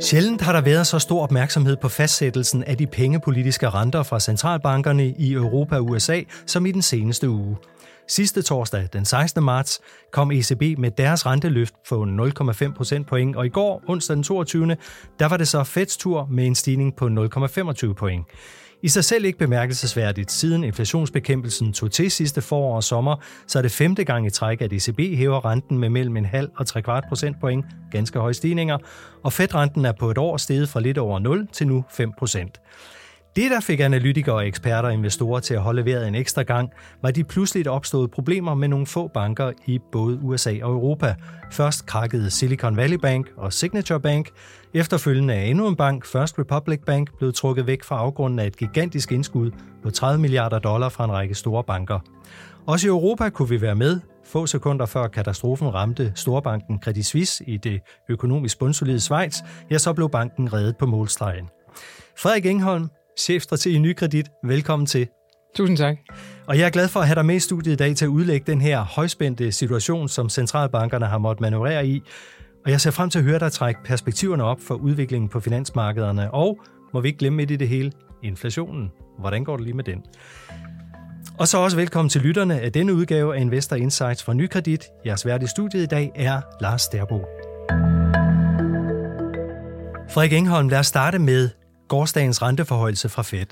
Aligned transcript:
Sjældent 0.00 0.40
har 0.40 0.52
der 0.52 0.60
været 0.60 0.86
så 0.86 0.98
stor 0.98 1.22
opmærksomhed 1.22 1.76
på 1.76 1.88
fastsættelsen 1.88 2.64
af 2.64 2.76
de 2.76 2.86
pengepolitiske 2.86 3.70
renter 3.70 4.02
fra 4.02 4.20
centralbankerne 4.20 5.06
i 5.06 5.32
Europa 5.32 5.76
og 5.76 5.86
USA 5.86 6.20
som 6.46 6.66
i 6.66 6.72
den 6.72 6.82
seneste 6.82 7.28
uge. 7.28 7.56
Sidste 8.08 8.42
torsdag, 8.42 8.88
den 8.92 9.04
16. 9.04 9.44
marts, 9.44 9.80
kom 10.12 10.30
ECB 10.30 10.78
med 10.78 10.90
deres 10.90 11.26
renteløft 11.26 11.74
på 11.88 12.06
0,5 12.38 12.72
procentpoint, 12.72 13.36
og 13.36 13.46
i 13.46 13.48
går, 13.48 13.82
onsdag 13.88 14.16
den 14.16 14.22
22., 14.22 14.76
der 15.18 15.28
var 15.28 15.36
det 15.36 15.48
så 15.48 15.64
Feds 15.64 15.96
tur 15.96 16.26
med 16.30 16.46
en 16.46 16.54
stigning 16.54 16.96
på 16.96 17.06
0,25 17.06 17.92
point. 17.92 18.26
I 18.82 18.88
sig 18.88 19.04
selv 19.04 19.24
ikke 19.24 19.38
bemærkelsesværdigt. 19.38 20.32
Siden 20.32 20.64
inflationsbekæmpelsen 20.64 21.72
tog 21.72 21.90
til 21.90 22.10
sidste 22.10 22.42
forår 22.42 22.76
og 22.76 22.84
sommer, 22.84 23.16
så 23.46 23.58
er 23.58 23.62
det 23.62 23.72
femte 23.72 24.04
gang 24.04 24.26
i 24.26 24.30
træk, 24.30 24.60
at 24.60 24.72
ECB 24.72 25.00
hæver 25.16 25.44
renten 25.44 25.78
med 25.78 25.88
mellem 25.88 26.16
en 26.16 26.24
halv 26.24 26.48
og 26.56 26.66
tre 26.66 26.82
kvart 26.82 27.04
procentpoint, 27.08 27.64
ganske 27.90 28.18
høje 28.18 28.34
stigninger, 28.34 28.78
og 29.22 29.32
Fed-renten 29.32 29.84
er 29.84 29.92
på 29.92 30.10
et 30.10 30.18
år 30.18 30.36
steget 30.36 30.68
fra 30.68 30.80
lidt 30.80 30.98
over 30.98 31.18
0 31.18 31.48
til 31.52 31.66
nu 31.66 31.84
5 31.90 32.12
procent. 32.18 32.60
Det, 33.36 33.50
der 33.50 33.60
fik 33.60 33.80
analytikere 33.80 34.34
og 34.34 34.46
eksperter 34.46 34.88
og 34.88 34.94
investorer 34.94 35.40
til 35.40 35.54
at 35.54 35.60
holde 35.60 35.84
vejret 35.84 36.08
en 36.08 36.14
ekstra 36.14 36.42
gang, 36.42 36.70
var 37.02 37.10
de 37.10 37.24
pludseligt 37.24 37.68
opståede 37.68 38.08
problemer 38.08 38.54
med 38.54 38.68
nogle 38.68 38.86
få 38.86 39.08
banker 39.08 39.52
i 39.66 39.78
både 39.92 40.18
USA 40.22 40.50
og 40.50 40.72
Europa. 40.72 41.14
Først 41.52 41.86
krakkede 41.86 42.30
Silicon 42.30 42.76
Valley 42.76 42.96
Bank 42.96 43.26
og 43.36 43.52
Signature 43.52 44.00
Bank. 44.00 44.28
Efterfølgende 44.74 45.34
er 45.34 45.42
endnu 45.42 45.68
en 45.68 45.76
bank, 45.76 46.06
First 46.06 46.38
Republic 46.38 46.80
Bank, 46.86 47.18
blevet 47.18 47.34
trukket 47.34 47.66
væk 47.66 47.82
fra 47.82 47.96
afgrunden 47.96 48.38
af 48.38 48.46
et 48.46 48.56
gigantisk 48.56 49.12
indskud 49.12 49.50
på 49.82 49.90
30 49.90 50.20
milliarder 50.20 50.58
dollar 50.58 50.88
fra 50.88 51.04
en 51.04 51.12
række 51.12 51.34
store 51.34 51.64
banker. 51.64 51.98
Også 52.66 52.86
i 52.86 52.88
Europa 52.88 53.28
kunne 53.28 53.48
vi 53.48 53.60
være 53.60 53.76
med. 53.76 54.00
Få 54.24 54.46
sekunder 54.46 54.86
før 54.86 55.08
katastrofen 55.08 55.74
ramte 55.74 56.12
storbanken 56.14 56.80
Credit 56.82 57.06
Suisse 57.06 57.44
i 57.46 57.56
det 57.56 57.80
økonomisk 58.08 58.58
bundsolide 58.58 59.00
Schweiz, 59.00 59.38
ja, 59.70 59.78
så 59.78 59.92
blev 59.92 60.10
banken 60.10 60.52
reddet 60.52 60.76
på 60.76 60.86
målstregen. 60.86 61.48
Frederik 62.16 62.46
Engholm, 62.46 62.88
chefstrateg 63.20 63.72
i 63.72 63.78
Nykredit. 63.78 64.26
Velkommen 64.44 64.86
til. 64.86 65.08
Tusind 65.56 65.76
tak. 65.76 65.96
Og 66.46 66.58
jeg 66.58 66.66
er 66.66 66.70
glad 66.70 66.88
for 66.88 67.00
at 67.00 67.06
have 67.06 67.14
dig 67.14 67.26
med 67.26 67.34
i 67.34 67.40
studiet 67.40 67.72
i 67.72 67.76
dag 67.76 67.96
til 67.96 68.04
at 68.04 68.08
udlægge 68.08 68.52
den 68.52 68.60
her 68.60 68.80
højspændte 68.80 69.52
situation, 69.52 70.08
som 70.08 70.28
centralbankerne 70.28 71.06
har 71.06 71.18
måttet 71.18 71.40
manøvrere 71.40 71.86
i. 71.86 72.02
Og 72.64 72.70
jeg 72.70 72.80
ser 72.80 72.90
frem 72.90 73.10
til 73.10 73.18
at 73.18 73.24
høre 73.24 73.38
dig 73.38 73.52
trække 73.52 73.80
perspektiverne 73.84 74.44
op 74.44 74.60
for 74.60 74.74
udviklingen 74.74 75.28
på 75.28 75.40
finansmarkederne. 75.40 76.34
Og 76.34 76.58
må 76.94 77.00
vi 77.00 77.08
ikke 77.08 77.18
glemme 77.18 77.36
midt 77.36 77.50
i 77.50 77.56
det 77.56 77.68
hele, 77.68 77.92
inflationen. 78.22 78.90
Hvordan 79.18 79.44
går 79.44 79.56
det 79.56 79.64
lige 79.64 79.76
med 79.76 79.84
den? 79.84 80.02
Og 81.38 81.48
så 81.48 81.58
også 81.58 81.76
velkommen 81.76 82.10
til 82.10 82.20
lytterne 82.20 82.60
af 82.60 82.72
denne 82.72 82.94
udgave 82.94 83.36
af 83.36 83.40
Investor 83.40 83.76
Insights 83.76 84.24
fra 84.24 84.34
Nykredit. 84.34 84.84
Jeres 85.06 85.26
vært 85.26 85.42
i 85.42 85.46
studiet 85.46 85.82
i 85.82 85.86
dag 85.86 86.12
er 86.14 86.40
Lars 86.60 86.82
Sterbo. 86.82 87.20
Frederik 90.10 90.32
Engholm, 90.32 90.68
lad 90.68 90.78
os 90.78 90.86
starte 90.86 91.18
med 91.18 91.50
gårdsdagens 91.90 92.42
renteforhøjelse 92.42 93.08
fra 93.08 93.22
Fed, 93.22 93.46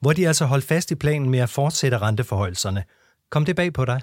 hvor 0.00 0.12
de 0.12 0.28
altså 0.28 0.44
holdt 0.44 0.64
fast 0.64 0.90
i 0.90 0.94
planen 0.94 1.30
med 1.30 1.38
at 1.38 1.50
fortsætte 1.50 1.98
renteforhøjelserne. 1.98 2.84
Kom 3.30 3.44
det 3.44 3.56
bag 3.56 3.72
på 3.72 3.84
dig? 3.84 4.00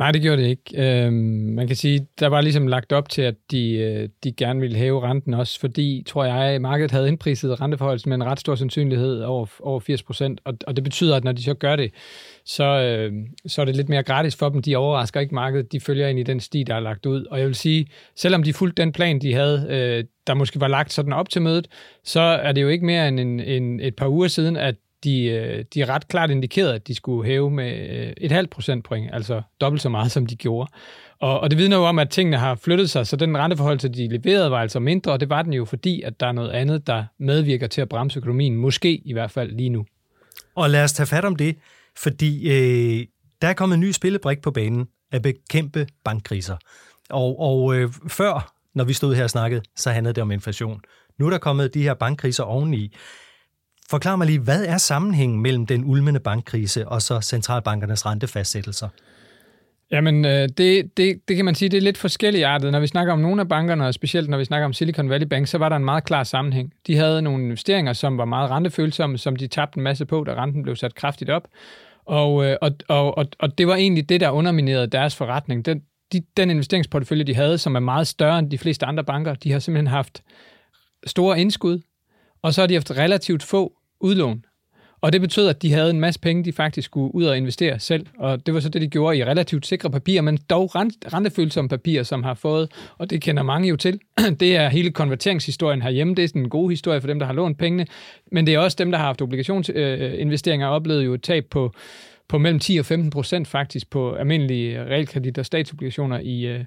Nej, 0.00 0.12
det 0.12 0.22
gjorde 0.22 0.42
det 0.42 0.48
ikke. 0.48 1.04
Øhm, 1.06 1.14
man 1.54 1.66
kan 1.66 1.76
sige, 1.76 2.06
der 2.20 2.26
var 2.26 2.40
ligesom 2.40 2.66
lagt 2.66 2.92
op 2.92 3.08
til, 3.08 3.22
at 3.22 3.34
de, 3.50 3.72
øh, 3.72 4.08
de 4.24 4.32
gerne 4.32 4.60
ville 4.60 4.76
hæve 4.76 5.02
renten 5.02 5.34
også, 5.34 5.60
fordi, 5.60 6.02
tror 6.06 6.24
jeg, 6.24 6.60
markedet 6.60 6.90
havde 6.90 7.08
indpriset 7.08 7.60
renteforholdelsen 7.60 8.08
med 8.08 8.16
en 8.16 8.24
ret 8.24 8.40
stor 8.40 8.54
sandsynlighed 8.54 9.20
over, 9.22 9.46
over 9.60 9.80
80 9.80 10.02
procent, 10.02 10.40
og, 10.44 10.54
og 10.66 10.76
det 10.76 10.84
betyder, 10.84 11.16
at 11.16 11.24
når 11.24 11.32
de 11.32 11.42
så 11.42 11.54
gør 11.54 11.76
det, 11.76 11.92
så, 12.44 12.64
øh, 12.64 13.12
så 13.46 13.60
er 13.60 13.64
det 13.64 13.76
lidt 13.76 13.88
mere 13.88 14.02
gratis 14.02 14.36
for 14.36 14.48
dem. 14.48 14.62
De 14.62 14.76
overrasker 14.76 15.20
ikke 15.20 15.34
markedet, 15.34 15.72
de 15.72 15.80
følger 15.80 16.08
ind 16.08 16.18
i 16.18 16.22
den 16.22 16.40
sti, 16.40 16.62
der 16.62 16.74
er 16.74 16.80
lagt 16.80 17.06
ud. 17.06 17.24
Og 17.24 17.38
jeg 17.38 17.46
vil 17.46 17.54
sige, 17.54 17.86
selvom 18.16 18.42
de 18.42 18.52
fulgte 18.52 18.82
den 18.82 18.92
plan, 18.92 19.18
de 19.18 19.34
havde, 19.34 19.66
øh, 19.70 20.04
der 20.26 20.34
måske 20.34 20.60
var 20.60 20.68
lagt 20.68 20.92
sådan 20.92 21.12
op 21.12 21.28
til 21.28 21.42
mødet, 21.42 21.68
så 22.04 22.20
er 22.20 22.52
det 22.52 22.62
jo 22.62 22.68
ikke 22.68 22.86
mere 22.86 23.08
end 23.08 23.20
en, 23.20 23.40
en, 23.40 23.80
et 23.80 23.96
par 23.96 24.08
uger 24.08 24.28
siden, 24.28 24.56
at 24.56 24.74
de, 25.04 25.24
øh, 25.24 25.64
de 25.74 25.84
ret 25.84 26.08
klart 26.08 26.30
indikerede, 26.30 26.74
at 26.74 26.88
de 26.88 26.94
skulle 26.94 27.26
hæve 27.26 27.50
med 27.50 27.90
øh, 27.90 28.12
et 28.16 28.32
halvt 28.32 28.50
procentpoint, 28.50 29.10
altså 29.12 29.42
dobbelt 29.60 29.82
så 29.82 29.88
meget, 29.88 30.12
som 30.12 30.26
de 30.26 30.36
gjorde. 30.36 30.70
Og, 31.20 31.40
og 31.40 31.50
det 31.50 31.58
vidner 31.58 31.76
jo 31.76 31.84
om, 31.84 31.98
at 31.98 32.10
tingene 32.10 32.36
har 32.36 32.54
flyttet 32.54 32.90
sig, 32.90 33.06
så 33.06 33.16
den 33.16 33.38
renteforhold, 33.38 33.78
de 33.78 34.08
leverede, 34.08 34.50
var 34.50 34.60
altså 34.60 34.80
mindre, 34.80 35.12
og 35.12 35.20
det 35.20 35.28
var 35.30 35.42
den 35.42 35.52
jo 35.52 35.64
fordi, 35.64 36.02
at 36.02 36.20
der 36.20 36.26
er 36.26 36.32
noget 36.32 36.50
andet, 36.50 36.86
der 36.86 37.04
medvirker 37.18 37.66
til 37.66 37.80
at 37.80 37.88
bremse 37.88 38.18
økonomien, 38.18 38.56
måske 38.56 38.96
i 38.96 39.12
hvert 39.12 39.30
fald 39.30 39.52
lige 39.52 39.70
nu. 39.70 39.86
Og 40.54 40.70
lad 40.70 40.84
os 40.84 40.92
tage 40.92 41.06
fat 41.06 41.24
om 41.24 41.36
det, 41.36 41.56
fordi 41.96 42.48
øh, 42.50 43.06
der 43.42 43.48
er 43.48 43.52
kommet 43.52 43.74
en 43.74 43.80
ny 43.80 43.90
spillebrik 43.90 44.42
på 44.42 44.50
banen 44.50 44.88
at 45.12 45.22
bekæmpe 45.22 45.86
bankkriser. 46.04 46.56
Og, 47.10 47.40
og 47.40 47.74
øh, 47.74 47.92
før, 48.08 48.54
når 48.74 48.84
vi 48.84 48.92
stod 48.92 49.14
her 49.14 49.24
og 49.24 49.30
snakkede, 49.30 49.62
så 49.76 49.90
handlede 49.90 50.14
det 50.14 50.22
om 50.22 50.30
inflation. 50.30 50.80
Nu 51.18 51.26
er 51.26 51.30
der 51.30 51.38
kommet 51.38 51.74
de 51.74 51.82
her 51.82 51.94
bankkriser 51.94 52.44
oveni. 52.44 52.94
Forklar 53.90 54.16
mig 54.16 54.26
lige, 54.26 54.38
hvad 54.38 54.64
er 54.64 54.78
sammenhængen 54.78 55.40
mellem 55.40 55.66
den 55.66 55.84
ulmende 55.84 56.20
bankkrise 56.20 56.88
og 56.88 57.02
så 57.02 57.20
centralbankernes 57.20 58.06
rentefastsættelser? 58.06 58.88
Jamen, 59.90 60.24
øh, 60.24 60.48
det, 60.58 60.96
det, 60.96 61.28
det 61.28 61.36
kan 61.36 61.44
man 61.44 61.54
sige, 61.54 61.68
det 61.68 61.76
er 61.76 61.80
lidt 61.80 61.98
forskelligt 61.98 62.44
artet. 62.44 62.72
Når 62.72 62.80
vi 62.80 62.86
snakker 62.86 63.12
om 63.12 63.18
nogle 63.18 63.40
af 63.40 63.48
bankerne, 63.48 63.86
og 63.86 63.94
specielt 63.94 64.28
når 64.28 64.38
vi 64.38 64.44
snakker 64.44 64.64
om 64.64 64.72
Silicon 64.72 65.10
Valley 65.10 65.26
Bank, 65.26 65.46
så 65.46 65.58
var 65.58 65.68
der 65.68 65.76
en 65.76 65.84
meget 65.84 66.04
klar 66.04 66.24
sammenhæng. 66.24 66.72
De 66.86 66.96
havde 66.96 67.22
nogle 67.22 67.44
investeringer, 67.44 67.92
som 67.92 68.18
var 68.18 68.24
meget 68.24 68.50
rentefølsomme, 68.50 69.18
som 69.18 69.36
de 69.36 69.46
tabte 69.46 69.78
en 69.78 69.82
masse 69.82 70.06
på, 70.06 70.24
da 70.24 70.34
renten 70.34 70.62
blev 70.62 70.76
sat 70.76 70.94
kraftigt 70.94 71.30
op. 71.30 71.48
Og, 72.04 72.44
øh, 72.44 72.56
og, 72.62 72.72
og, 72.88 73.18
og, 73.18 73.26
og 73.38 73.58
det 73.58 73.66
var 73.66 73.74
egentlig 73.74 74.08
det, 74.08 74.20
der 74.20 74.30
underminerede 74.30 74.86
deres 74.86 75.16
forretning. 75.16 75.66
Den, 75.66 75.82
de, 76.12 76.22
den 76.36 76.50
investeringsportefølje, 76.50 77.24
de 77.24 77.34
havde, 77.34 77.58
som 77.58 77.74
er 77.74 77.80
meget 77.80 78.06
større 78.06 78.38
end 78.38 78.50
de 78.50 78.58
fleste 78.58 78.86
andre 78.86 79.04
banker, 79.04 79.34
de 79.34 79.52
har 79.52 79.58
simpelthen 79.58 79.86
haft 79.86 80.22
store 81.06 81.40
indskud, 81.40 81.80
og 82.42 82.54
så 82.54 82.62
har 82.62 82.66
de 82.66 82.74
haft 82.74 82.90
relativt 82.90 83.42
få 83.42 83.72
udlån. 84.00 84.44
Og 85.02 85.12
det 85.12 85.20
betød, 85.20 85.48
at 85.48 85.62
de 85.62 85.72
havde 85.72 85.90
en 85.90 86.00
masse 86.00 86.20
penge, 86.20 86.44
de 86.44 86.52
faktisk 86.52 86.86
skulle 86.86 87.14
ud 87.14 87.24
og 87.24 87.36
investere 87.36 87.78
selv. 87.78 88.06
Og 88.18 88.46
det 88.46 88.54
var 88.54 88.60
så 88.60 88.68
det, 88.68 88.82
de 88.82 88.88
gjorde 88.88 89.18
i 89.18 89.24
relativt 89.24 89.66
sikre 89.66 89.90
papirer, 89.90 90.22
men 90.22 90.38
dog 90.50 90.76
rentefølsomme 90.76 91.68
papirer, 91.68 92.02
som 92.02 92.22
har 92.22 92.34
fået, 92.34 92.72
og 92.98 93.10
det 93.10 93.22
kender 93.22 93.42
mange 93.42 93.68
jo 93.68 93.76
til, 93.76 94.00
det 94.40 94.56
er 94.56 94.68
hele 94.68 94.90
konverteringshistorien 94.90 95.82
herhjemme. 95.82 96.14
Det 96.14 96.24
er 96.24 96.28
sådan 96.28 96.42
en 96.42 96.48
god 96.48 96.70
historie 96.70 97.00
for 97.00 97.08
dem, 97.08 97.18
der 97.18 97.26
har 97.26 97.32
lånt 97.32 97.58
pengene, 97.58 97.86
men 98.32 98.46
det 98.46 98.54
er 98.54 98.58
også 98.58 98.76
dem, 98.80 98.90
der 98.90 98.98
har 98.98 99.06
haft 99.06 99.22
obligationsinvesteringer 99.22 100.66
og 100.66 100.74
oplevet 100.74 101.04
jo 101.04 101.14
et 101.14 101.22
tab 101.22 101.44
på, 101.50 101.72
på 102.28 102.38
mellem 102.38 102.60
10 102.60 102.78
og 102.78 102.86
15 102.86 103.10
procent 103.10 103.48
faktisk 103.48 103.90
på 103.90 104.12
almindelige 104.12 104.84
realkredit- 104.84 105.38
og 105.38 105.46
statsobligationer 105.46 106.18
i, 106.18 106.46
øh, 106.46 106.64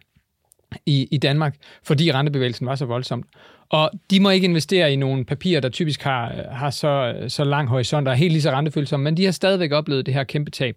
i, 0.86 1.08
i 1.12 1.18
Danmark, 1.18 1.56
fordi 1.84 2.12
rentebevægelsen 2.12 2.68
var 2.68 2.76
så 2.76 2.86
voldsomt. 2.86 3.26
Og 3.74 3.92
de 4.12 4.20
må 4.20 4.30
ikke 4.30 4.46
investere 4.46 4.94
i 4.94 4.96
nogle 4.96 5.26
papirer, 5.26 5.62
der 5.62 5.70
typisk 5.70 6.02
har, 6.02 6.46
har 6.52 6.70
så, 6.70 7.16
så 7.28 7.44
lang 7.44 7.68
horisont 7.68 8.08
og 8.08 8.14
er 8.14 8.18
helt 8.18 8.32
lige 8.32 8.42
så 8.42 8.52
rentefølsomme, 8.52 9.04
men 9.04 9.18
de 9.18 9.26
har 9.26 9.32
stadigvæk 9.32 9.72
oplevet 9.72 10.06
det 10.06 10.14
her 10.14 10.24
kæmpe 10.24 10.52
tab. 10.52 10.76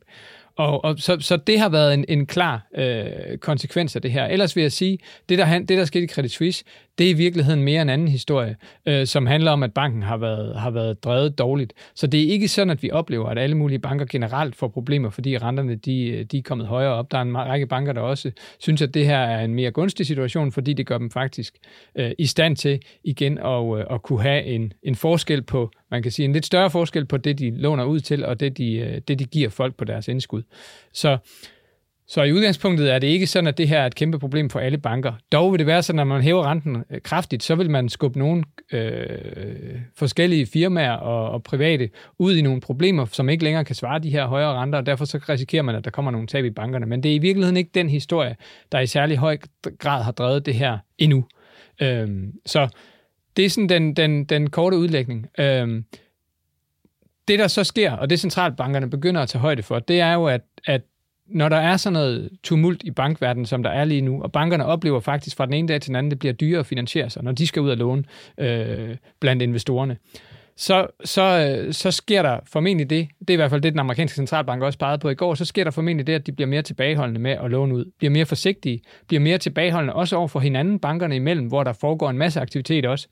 Og, 0.56 0.84
og 0.84 0.98
så, 0.98 1.16
så 1.20 1.36
det 1.36 1.60
har 1.60 1.68
været 1.68 1.94
en, 1.94 2.04
en 2.08 2.26
klar 2.26 2.66
øh, 2.76 3.38
konsekvens 3.38 3.96
af 3.96 4.02
det 4.02 4.12
her. 4.12 4.24
Ellers 4.24 4.56
vil 4.56 4.62
jeg 4.62 4.72
sige, 4.72 4.98
det 5.28 5.38
der, 5.38 5.58
det 5.58 5.68
der 5.68 5.84
skete 5.84 6.04
i 6.04 6.08
Credit 6.08 6.32
Suisse, 6.32 6.64
det 6.98 7.06
er 7.06 7.10
i 7.10 7.12
virkeligheden 7.12 7.62
mere 7.62 7.82
en 7.82 7.88
anden 7.88 8.08
historie, 8.08 8.56
øh, 8.86 9.06
som 9.06 9.26
handler 9.26 9.50
om, 9.50 9.62
at 9.62 9.74
banken 9.74 10.02
har 10.02 10.16
været, 10.16 10.56
har 10.60 10.70
været 10.70 11.04
drevet 11.04 11.38
dårligt. 11.38 11.72
Så 11.94 12.06
det 12.06 12.22
er 12.22 12.28
ikke 12.28 12.48
sådan, 12.48 12.70
at 12.70 12.82
vi 12.82 12.90
oplever, 12.90 13.28
at 13.28 13.38
alle 13.38 13.56
mulige 13.56 13.78
banker 13.78 14.06
generelt 14.06 14.56
får 14.56 14.68
problemer, 14.68 15.10
fordi 15.10 15.38
renterne 15.38 15.74
de, 15.74 16.24
de 16.24 16.38
er 16.38 16.42
kommet 16.42 16.66
højere 16.66 16.92
op. 16.92 17.10
Der 17.10 17.18
er 17.18 17.22
en 17.22 17.36
række 17.36 17.66
banker, 17.66 17.92
der 17.92 18.00
også 18.00 18.30
synes, 18.58 18.82
at 18.82 18.94
det 18.94 19.06
her 19.06 19.18
er 19.18 19.44
en 19.44 19.54
mere 19.54 19.70
gunstig 19.70 20.06
situation, 20.06 20.52
fordi 20.52 20.72
det 20.72 20.86
gør 20.86 20.98
dem 20.98 21.10
faktisk 21.10 21.54
øh, 21.94 22.10
i 22.18 22.26
stand 22.26 22.56
til 22.56 22.80
igen 23.04 23.38
at, 23.38 23.78
øh, 23.78 23.84
at 23.90 24.02
kunne 24.02 24.22
have 24.22 24.44
en, 24.44 24.72
en 24.82 24.94
forskel 24.94 25.42
på, 25.42 25.70
man 25.90 26.02
kan 26.02 26.12
sige 26.12 26.24
en 26.24 26.32
lidt 26.32 26.46
større 26.46 26.70
forskel 26.70 27.06
på 27.06 27.16
det, 27.16 27.38
de 27.38 27.50
låner 27.50 27.84
ud 27.84 28.00
til, 28.00 28.24
og 28.24 28.40
det, 28.40 28.58
de, 28.58 28.72
øh, 28.74 29.00
det, 29.08 29.18
de 29.18 29.24
giver 29.24 29.48
folk 29.48 29.76
på 29.76 29.84
deres 29.84 30.08
indskud. 30.08 30.42
Så 30.92 31.18
så 32.08 32.22
i 32.22 32.32
udgangspunktet 32.32 32.92
er 32.92 32.98
det 32.98 33.06
ikke 33.06 33.26
sådan, 33.26 33.46
at 33.46 33.58
det 33.58 33.68
her 33.68 33.78
er 33.78 33.86
et 33.86 33.94
kæmpe 33.94 34.18
problem 34.18 34.50
for 34.50 34.60
alle 34.60 34.78
banker. 34.78 35.12
Dog 35.32 35.52
vil 35.52 35.58
det 35.58 35.66
være 35.66 35.82
sådan, 35.82 35.98
at 35.98 36.06
når 36.06 36.14
man 36.14 36.22
hæver 36.22 36.50
renten 36.50 36.84
øh, 36.90 37.00
kraftigt, 37.02 37.42
så 37.42 37.54
vil 37.54 37.70
man 37.70 37.88
skubbe 37.88 38.18
nogle 38.18 38.44
øh, 38.72 39.80
forskellige 39.96 40.46
firmaer 40.46 40.92
og, 40.92 41.30
og 41.30 41.42
private 41.42 41.90
ud 42.18 42.36
i 42.36 42.42
nogle 42.42 42.60
problemer, 42.60 43.04
som 43.04 43.28
ikke 43.28 43.44
længere 43.44 43.64
kan 43.64 43.74
svare 43.74 43.98
de 43.98 44.10
her 44.10 44.26
højere 44.26 44.54
renter, 44.54 44.78
og 44.78 44.86
derfor 44.86 45.04
så 45.04 45.18
risikerer 45.28 45.62
man, 45.62 45.74
at 45.74 45.84
der 45.84 45.90
kommer 45.90 46.10
nogle 46.10 46.26
tab 46.26 46.44
i 46.44 46.50
bankerne. 46.50 46.86
Men 46.86 47.02
det 47.02 47.10
er 47.10 47.14
i 47.14 47.18
virkeligheden 47.18 47.56
ikke 47.56 47.70
den 47.74 47.88
historie, 47.88 48.36
der 48.72 48.80
i 48.80 48.86
særlig 48.86 49.16
høj 49.16 49.38
grad 49.78 50.02
har 50.02 50.12
drevet 50.12 50.46
det 50.46 50.54
her 50.54 50.78
endnu. 50.98 51.24
Øh, 51.82 52.08
så 52.46 52.68
det 53.36 53.44
er 53.44 53.50
sådan 53.50 53.68
den, 53.68 53.96
den, 53.96 54.24
den 54.24 54.50
korte 54.50 54.76
udlægning. 54.76 55.26
Øh, 55.38 55.82
det, 57.28 57.38
der 57.38 57.48
så 57.48 57.64
sker, 57.64 57.92
og 57.92 58.10
det 58.10 58.20
centralbankerne 58.20 58.90
begynder 58.90 59.20
at 59.20 59.28
tage 59.28 59.42
højde 59.42 59.62
for, 59.62 59.78
det 59.78 60.00
er 60.00 60.12
jo, 60.12 60.24
at, 60.26 60.42
at 60.66 60.82
når 61.28 61.48
der 61.48 61.56
er 61.56 61.76
sådan 61.76 61.92
noget 61.92 62.30
tumult 62.42 62.82
i 62.82 62.90
bankverdenen, 62.90 63.46
som 63.46 63.62
der 63.62 63.70
er 63.70 63.84
lige 63.84 64.00
nu, 64.00 64.22
og 64.22 64.32
bankerne 64.32 64.64
oplever 64.64 65.00
faktisk 65.00 65.36
fra 65.36 65.46
den 65.46 65.54
ene 65.54 65.68
dag 65.68 65.80
til 65.80 65.88
den 65.88 65.96
anden, 65.96 66.10
det 66.10 66.18
bliver 66.18 66.32
dyrere 66.32 66.60
at 66.60 66.66
finansiere 66.66 67.10
sig, 67.10 67.22
når 67.24 67.32
de 67.32 67.46
skal 67.46 67.62
ud 67.62 67.70
og 67.70 67.76
låne 67.76 68.04
øh, 68.38 68.96
blandt 69.20 69.42
investorerne, 69.42 69.96
så, 70.56 70.86
så, 71.04 71.22
øh, 71.22 71.72
så 71.72 71.90
sker 71.90 72.22
der 72.22 72.40
formentlig 72.46 72.90
det, 72.90 73.08
det 73.20 73.30
er 73.30 73.34
i 73.34 73.36
hvert 73.36 73.50
fald 73.50 73.62
det, 73.62 73.72
den 73.72 73.80
amerikanske 73.80 74.16
centralbank 74.16 74.62
også 74.62 74.78
pegede 74.78 74.98
på 74.98 75.08
i 75.08 75.14
går, 75.14 75.34
så 75.34 75.44
sker 75.44 75.64
der 75.64 75.70
formentlig 75.70 76.06
det, 76.06 76.12
at 76.12 76.26
de 76.26 76.32
bliver 76.32 76.48
mere 76.48 76.62
tilbageholdende 76.62 77.20
med 77.20 77.30
at 77.30 77.50
låne 77.50 77.74
ud, 77.74 77.84
bliver 77.98 78.10
mere 78.10 78.26
forsigtige, 78.26 78.80
bliver 79.06 79.20
mere 79.20 79.38
tilbageholdende 79.38 79.94
også 79.94 80.16
over 80.16 80.28
for 80.28 80.40
hinanden, 80.40 80.78
bankerne 80.78 81.16
imellem, 81.16 81.46
hvor 81.46 81.64
der 81.64 81.72
foregår 81.72 82.10
en 82.10 82.18
masse 82.18 82.40
aktivitet 82.40 82.86
også. 82.86 83.08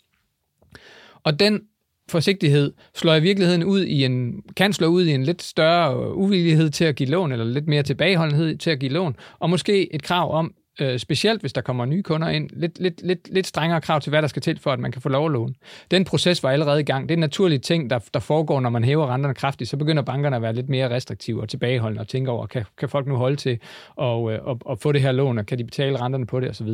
Og 1.22 1.40
den 1.40 1.62
forsigtighed 2.08 2.72
slår 2.94 3.14
i 3.14 3.20
virkeligheden 3.20 3.64
ud 3.64 3.84
i 3.84 4.04
en, 4.04 4.42
kan 4.56 4.72
slå 4.72 4.86
ud 4.86 5.04
i 5.04 5.12
en 5.12 5.24
lidt 5.24 5.42
større 5.42 5.94
øh, 5.94 6.16
uvillighed 6.16 6.70
til 6.70 6.84
at 6.84 6.96
give 6.96 7.08
lån, 7.08 7.32
eller 7.32 7.44
lidt 7.44 7.68
mere 7.68 7.82
tilbageholdenhed 7.82 8.56
til 8.56 8.70
at 8.70 8.78
give 8.78 8.92
lån, 8.92 9.16
og 9.38 9.50
måske 9.50 9.94
et 9.94 10.02
krav 10.02 10.34
om, 10.34 10.54
øh, 10.80 10.98
specielt 10.98 11.40
hvis 11.40 11.52
der 11.52 11.60
kommer 11.60 11.84
nye 11.84 12.02
kunder 12.02 12.28
ind, 12.28 12.50
lidt, 12.52 12.80
lidt, 12.80 13.02
lidt, 13.02 13.28
lidt 13.32 13.46
strengere 13.46 13.80
krav 13.80 14.00
til, 14.00 14.10
hvad 14.10 14.22
der 14.22 14.28
skal 14.28 14.42
til 14.42 14.58
for, 14.58 14.72
at 14.72 14.78
man 14.78 14.92
kan 14.92 15.02
få 15.02 15.08
lov 15.08 15.26
at 15.26 15.32
låne. 15.32 15.54
Den 15.90 16.04
proces 16.04 16.42
var 16.42 16.50
allerede 16.50 16.80
i 16.80 16.84
gang. 16.84 17.08
Det 17.08 17.10
er 17.10 17.16
en 17.16 17.20
naturlig 17.20 17.62
ting, 17.62 17.90
der, 17.90 17.98
der 18.14 18.20
foregår, 18.20 18.60
når 18.60 18.70
man 18.70 18.84
hæver 18.84 19.06
renterne 19.06 19.34
kraftigt. 19.34 19.70
Så 19.70 19.76
begynder 19.76 20.02
bankerne 20.02 20.36
at 20.36 20.42
være 20.42 20.52
lidt 20.52 20.68
mere 20.68 20.90
restriktive 20.90 21.40
og 21.40 21.48
tilbageholdende 21.48 22.00
og 22.00 22.08
tænke 22.08 22.30
over, 22.30 22.46
kan, 22.46 22.64
kan 22.78 22.88
folk 22.88 23.06
nu 23.06 23.16
holde 23.16 23.36
til 23.36 23.50
at 23.50 23.58
og, 23.96 24.22
og, 24.22 24.58
og 24.64 24.78
få 24.78 24.92
det 24.92 25.00
her 25.00 25.12
lån, 25.12 25.38
og 25.38 25.46
kan 25.46 25.58
de 25.58 25.64
betale 25.64 26.00
renterne 26.00 26.26
på 26.26 26.40
det 26.40 26.50
osv. 26.50 26.68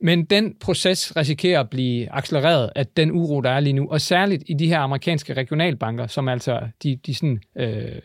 Men 0.00 0.24
den 0.24 0.54
proces 0.60 1.16
risikerer 1.16 1.60
at 1.60 1.70
blive 1.70 2.12
accelereret 2.12 2.70
af 2.76 2.86
den 2.86 3.10
uro, 3.10 3.40
der 3.40 3.50
er 3.50 3.60
lige 3.60 3.72
nu, 3.72 3.88
og 3.90 4.00
særligt 4.00 4.42
i 4.46 4.54
de 4.54 4.68
her 4.68 4.78
amerikanske 4.78 5.34
regionalbanker, 5.34 6.06
som 6.06 6.28
altså 6.28 6.60
de, 6.82 6.96
de 7.06 7.14
sådan, 7.14 7.40
øh, 7.56 7.96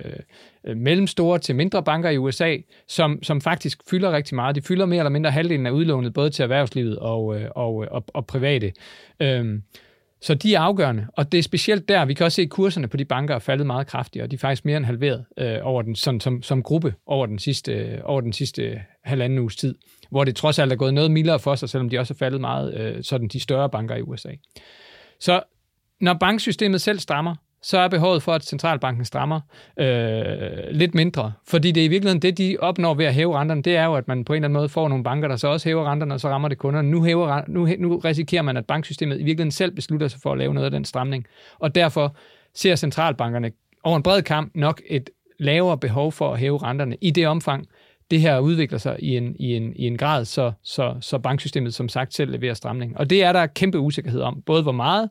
øh 0.63 0.77
mellemstore 0.77 1.39
til 1.39 1.55
mindre 1.55 1.83
banker 1.83 2.09
i 2.09 2.17
USA, 2.17 2.57
som, 2.87 3.23
som 3.23 3.41
faktisk 3.41 3.79
fylder 3.89 4.11
rigtig 4.11 4.35
meget. 4.35 4.55
De 4.55 4.61
fylder 4.61 4.85
mere 4.85 4.99
eller 4.99 5.09
mindre 5.09 5.31
halvdelen 5.31 5.65
af 5.65 5.71
udlånet, 5.71 6.13
både 6.13 6.29
til 6.29 6.43
erhvervslivet 6.43 6.99
og, 6.99 7.39
øh, 7.39 7.49
og, 7.55 7.83
øh, 7.83 7.87
og, 7.91 8.05
og 8.13 8.25
private. 8.25 8.73
Øh, 9.19 9.59
så 10.23 10.33
de 10.33 10.55
er 10.55 10.59
afgørende, 10.59 11.07
og 11.13 11.31
det 11.31 11.37
er 11.37 11.43
specielt 11.43 11.89
der, 11.89 12.05
vi 12.05 12.13
kan 12.13 12.25
også 12.25 12.35
se, 12.35 12.41
at 12.41 12.49
kurserne 12.49 12.87
på 12.87 12.97
de 12.97 13.05
banker 13.05 13.35
er 13.35 13.39
faldet 13.39 13.67
meget 13.67 13.87
kraftigt, 13.87 14.23
og 14.23 14.31
de 14.31 14.35
er 14.35 14.39
faktisk 14.39 14.65
mere 14.65 14.77
end 14.77 14.85
halveret 14.85 15.25
øh, 15.37 15.57
over 15.61 15.81
den, 15.81 15.95
sådan, 15.95 16.19
som, 16.19 16.43
som 16.43 16.63
gruppe 16.63 16.93
over 17.05 17.25
den, 17.25 17.39
sidste, 17.39 17.73
øh, 17.73 17.99
over 18.03 18.21
den 18.21 18.33
sidste 18.33 18.81
halvanden 19.03 19.39
uges 19.39 19.55
tid, 19.55 19.75
hvor 20.13 20.23
det 20.23 20.35
trods 20.35 20.59
alt 20.59 20.71
er 20.71 20.75
gået 20.75 20.93
noget 20.93 21.11
mildere 21.11 21.39
for 21.39 21.55
sig, 21.55 21.69
selvom 21.69 21.89
de 21.89 21.99
også 21.99 22.13
er 22.13 22.17
faldet 22.17 22.41
meget, 22.41 22.73
øh, 22.73 23.03
sådan 23.03 23.27
de 23.27 23.39
større 23.39 23.69
banker 23.69 23.95
i 23.95 24.01
USA. 24.01 24.29
Så 25.19 25.41
når 26.01 26.13
banksystemet 26.13 26.81
selv 26.81 26.99
strammer, 26.99 27.35
så 27.61 27.77
er 27.77 27.87
behovet 27.87 28.23
for, 28.23 28.33
at 28.33 28.43
centralbanken 28.43 29.05
strammer 29.05 29.39
øh, 29.79 30.71
lidt 30.71 30.95
mindre. 30.95 31.33
Fordi 31.47 31.71
det 31.71 31.81
er 31.81 31.85
i 31.85 31.87
virkeligheden 31.87 32.21
det, 32.21 32.37
de 32.37 32.57
opnår 32.59 32.93
ved 32.93 33.05
at 33.05 33.13
hæve 33.13 33.37
renterne, 33.39 33.61
det 33.61 33.75
er 33.75 33.85
jo, 33.85 33.95
at 33.95 34.07
man 34.07 34.25
på 34.25 34.33
en 34.33 34.37
eller 34.37 34.47
anden 34.47 34.59
måde 34.59 34.69
får 34.69 34.87
nogle 34.87 35.03
banker, 35.03 35.27
der 35.27 35.35
så 35.35 35.47
også 35.47 35.69
hæver 35.69 35.91
renterne, 35.91 36.13
og 36.13 36.19
så 36.19 36.29
rammer 36.29 36.47
det 36.47 36.57
kunderne. 36.57 36.91
Nu, 36.91 37.03
hæver, 37.03 37.41
nu, 37.47 37.69
nu 37.79 37.97
risikerer 37.97 38.41
man, 38.41 38.57
at 38.57 38.65
banksystemet 38.65 39.15
i 39.15 39.23
virkeligheden 39.23 39.51
selv 39.51 39.71
beslutter 39.71 40.07
sig 40.07 40.19
for 40.23 40.31
at 40.31 40.37
lave 40.37 40.53
noget 40.53 40.65
af 40.65 40.71
den 40.71 40.85
stramning. 40.85 41.25
Og 41.59 41.75
derfor 41.75 42.15
ser 42.55 42.75
centralbankerne 42.75 43.51
over 43.83 43.97
en 43.97 44.03
bred 44.03 44.21
kamp 44.21 44.51
nok 44.55 44.81
et 44.87 45.09
lavere 45.39 45.77
behov 45.77 46.11
for 46.11 46.33
at 46.33 46.39
hæve 46.39 46.57
renterne 46.57 46.97
i 47.01 47.11
det 47.11 47.27
omfang, 47.27 47.67
det 48.13 48.21
her 48.21 48.39
udvikler 48.39 48.77
sig 48.77 48.95
i 48.99 49.17
en, 49.17 49.35
i 49.39 49.55
en, 49.55 49.73
i 49.75 49.87
en 49.87 49.97
grad, 49.97 50.25
så, 50.25 50.51
så, 50.63 50.95
så 51.01 51.17
banksystemet 51.19 51.73
som 51.73 51.89
sagt 51.89 52.13
selv 52.13 52.31
leverer 52.31 52.53
stramning. 52.53 52.97
Og 52.97 53.09
det 53.09 53.23
er 53.23 53.33
der 53.33 53.45
kæmpe 53.45 53.79
usikkerhed 53.79 54.21
om, 54.21 54.41
både 54.45 54.63
hvor 54.63 54.71
meget, 54.71 55.09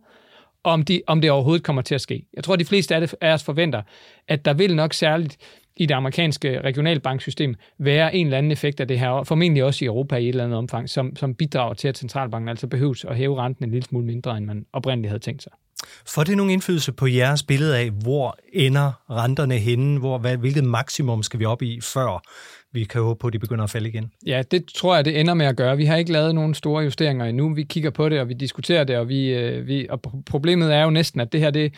om, 0.65 0.83
de, 0.83 1.03
om 1.07 1.21
det 1.21 1.31
overhovedet 1.31 1.65
kommer 1.65 1.83
til 1.83 1.95
at 1.95 2.01
ske. 2.01 2.25
Jeg 2.37 2.45
tror, 2.45 2.57
de 2.57 2.65
fleste 2.65 3.15
af 3.21 3.33
os 3.35 3.45
forventer, 3.45 3.83
at 4.29 4.45
der 4.45 4.55
vil 4.55 4.77
nok 4.77 4.95
særligt 4.95 5.37
i 5.77 5.87
det 5.87 5.95
amerikanske 5.95 6.61
regionalbanksystem 6.61 7.55
være 7.79 8.15
en 8.15 8.27
eller 8.27 8.39
anden 8.39 8.53
effekt 8.53 8.81
af 8.81 8.89
det 8.89 8.99
her, 8.99 9.09
og 9.09 9.27
formentlig 9.27 9.65
også 9.65 9.85
i 9.85 9.87
Europa 9.87 10.17
i 10.17 10.25
et 10.25 10.29
eller 10.29 10.45
andet 10.45 10.59
omfang, 10.59 10.91
som, 10.91 11.17
som 11.17 11.35
bidrager 11.35 11.75
til, 11.75 11.89
at 11.89 11.99
centralbanken 11.99 12.49
altså 12.49 12.67
behøves 12.67 13.05
at 13.05 13.17
hæve 13.17 13.37
renten 13.37 13.65
en 13.65 13.71
lille 13.71 13.85
smule 13.85 14.07
mindre, 14.07 14.37
end 14.37 14.47
man 14.47 14.67
oprindeligt 14.73 15.11
havde 15.11 15.23
tænkt 15.23 15.43
sig. 15.43 15.53
Får 16.07 16.25
det 16.25 16.37
nogen 16.37 16.51
indflydelse 16.51 16.93
på 16.93 17.07
jeres 17.07 17.43
billede 17.43 17.79
af, 17.79 17.91
hvor 17.91 18.37
ender 18.53 18.93
renterne 19.11 19.59
henne? 19.59 19.99
Hvor, 19.99 20.19
hvad, 20.19 20.37
hvilket 20.37 20.65
maksimum 20.65 21.23
skal 21.23 21.41
vi 21.41 21.45
op 21.45 21.63
i, 21.63 21.81
før 21.81 22.23
vi 22.73 22.85
kan 22.85 23.03
håbe 23.03 23.19
på, 23.19 23.27
at 23.27 23.33
de 23.33 23.39
begynder 23.39 23.65
at 23.65 23.71
falde 23.71 23.89
igen? 23.89 24.13
Ja, 24.27 24.43
det 24.51 24.65
tror 24.75 24.95
jeg, 24.95 25.05
det 25.05 25.21
ender 25.21 25.35
med 25.35 25.47
at 25.47 25.57
gøre. 25.57 25.77
Vi 25.77 25.85
har 25.85 25.97
ikke 25.97 26.13
lavet 26.13 26.35
nogen 26.35 26.55
store 26.55 26.85
justeringer 26.85 27.25
endnu. 27.25 27.55
Vi 27.55 27.63
kigger 27.63 27.91
på 27.91 28.09
det, 28.09 28.21
og 28.21 28.29
vi 28.29 28.35
diskuterer 28.35 28.85
det, 28.85 28.97
og, 28.97 29.09
vi, 29.09 29.29
øh, 29.29 29.67
vi, 29.67 29.87
og 29.91 30.01
problemet 30.27 30.75
er 30.75 30.83
jo 30.83 30.91
næsten, 30.91 31.21
at 31.21 31.33
det 31.33 31.41
her, 31.41 31.51
det, 31.51 31.73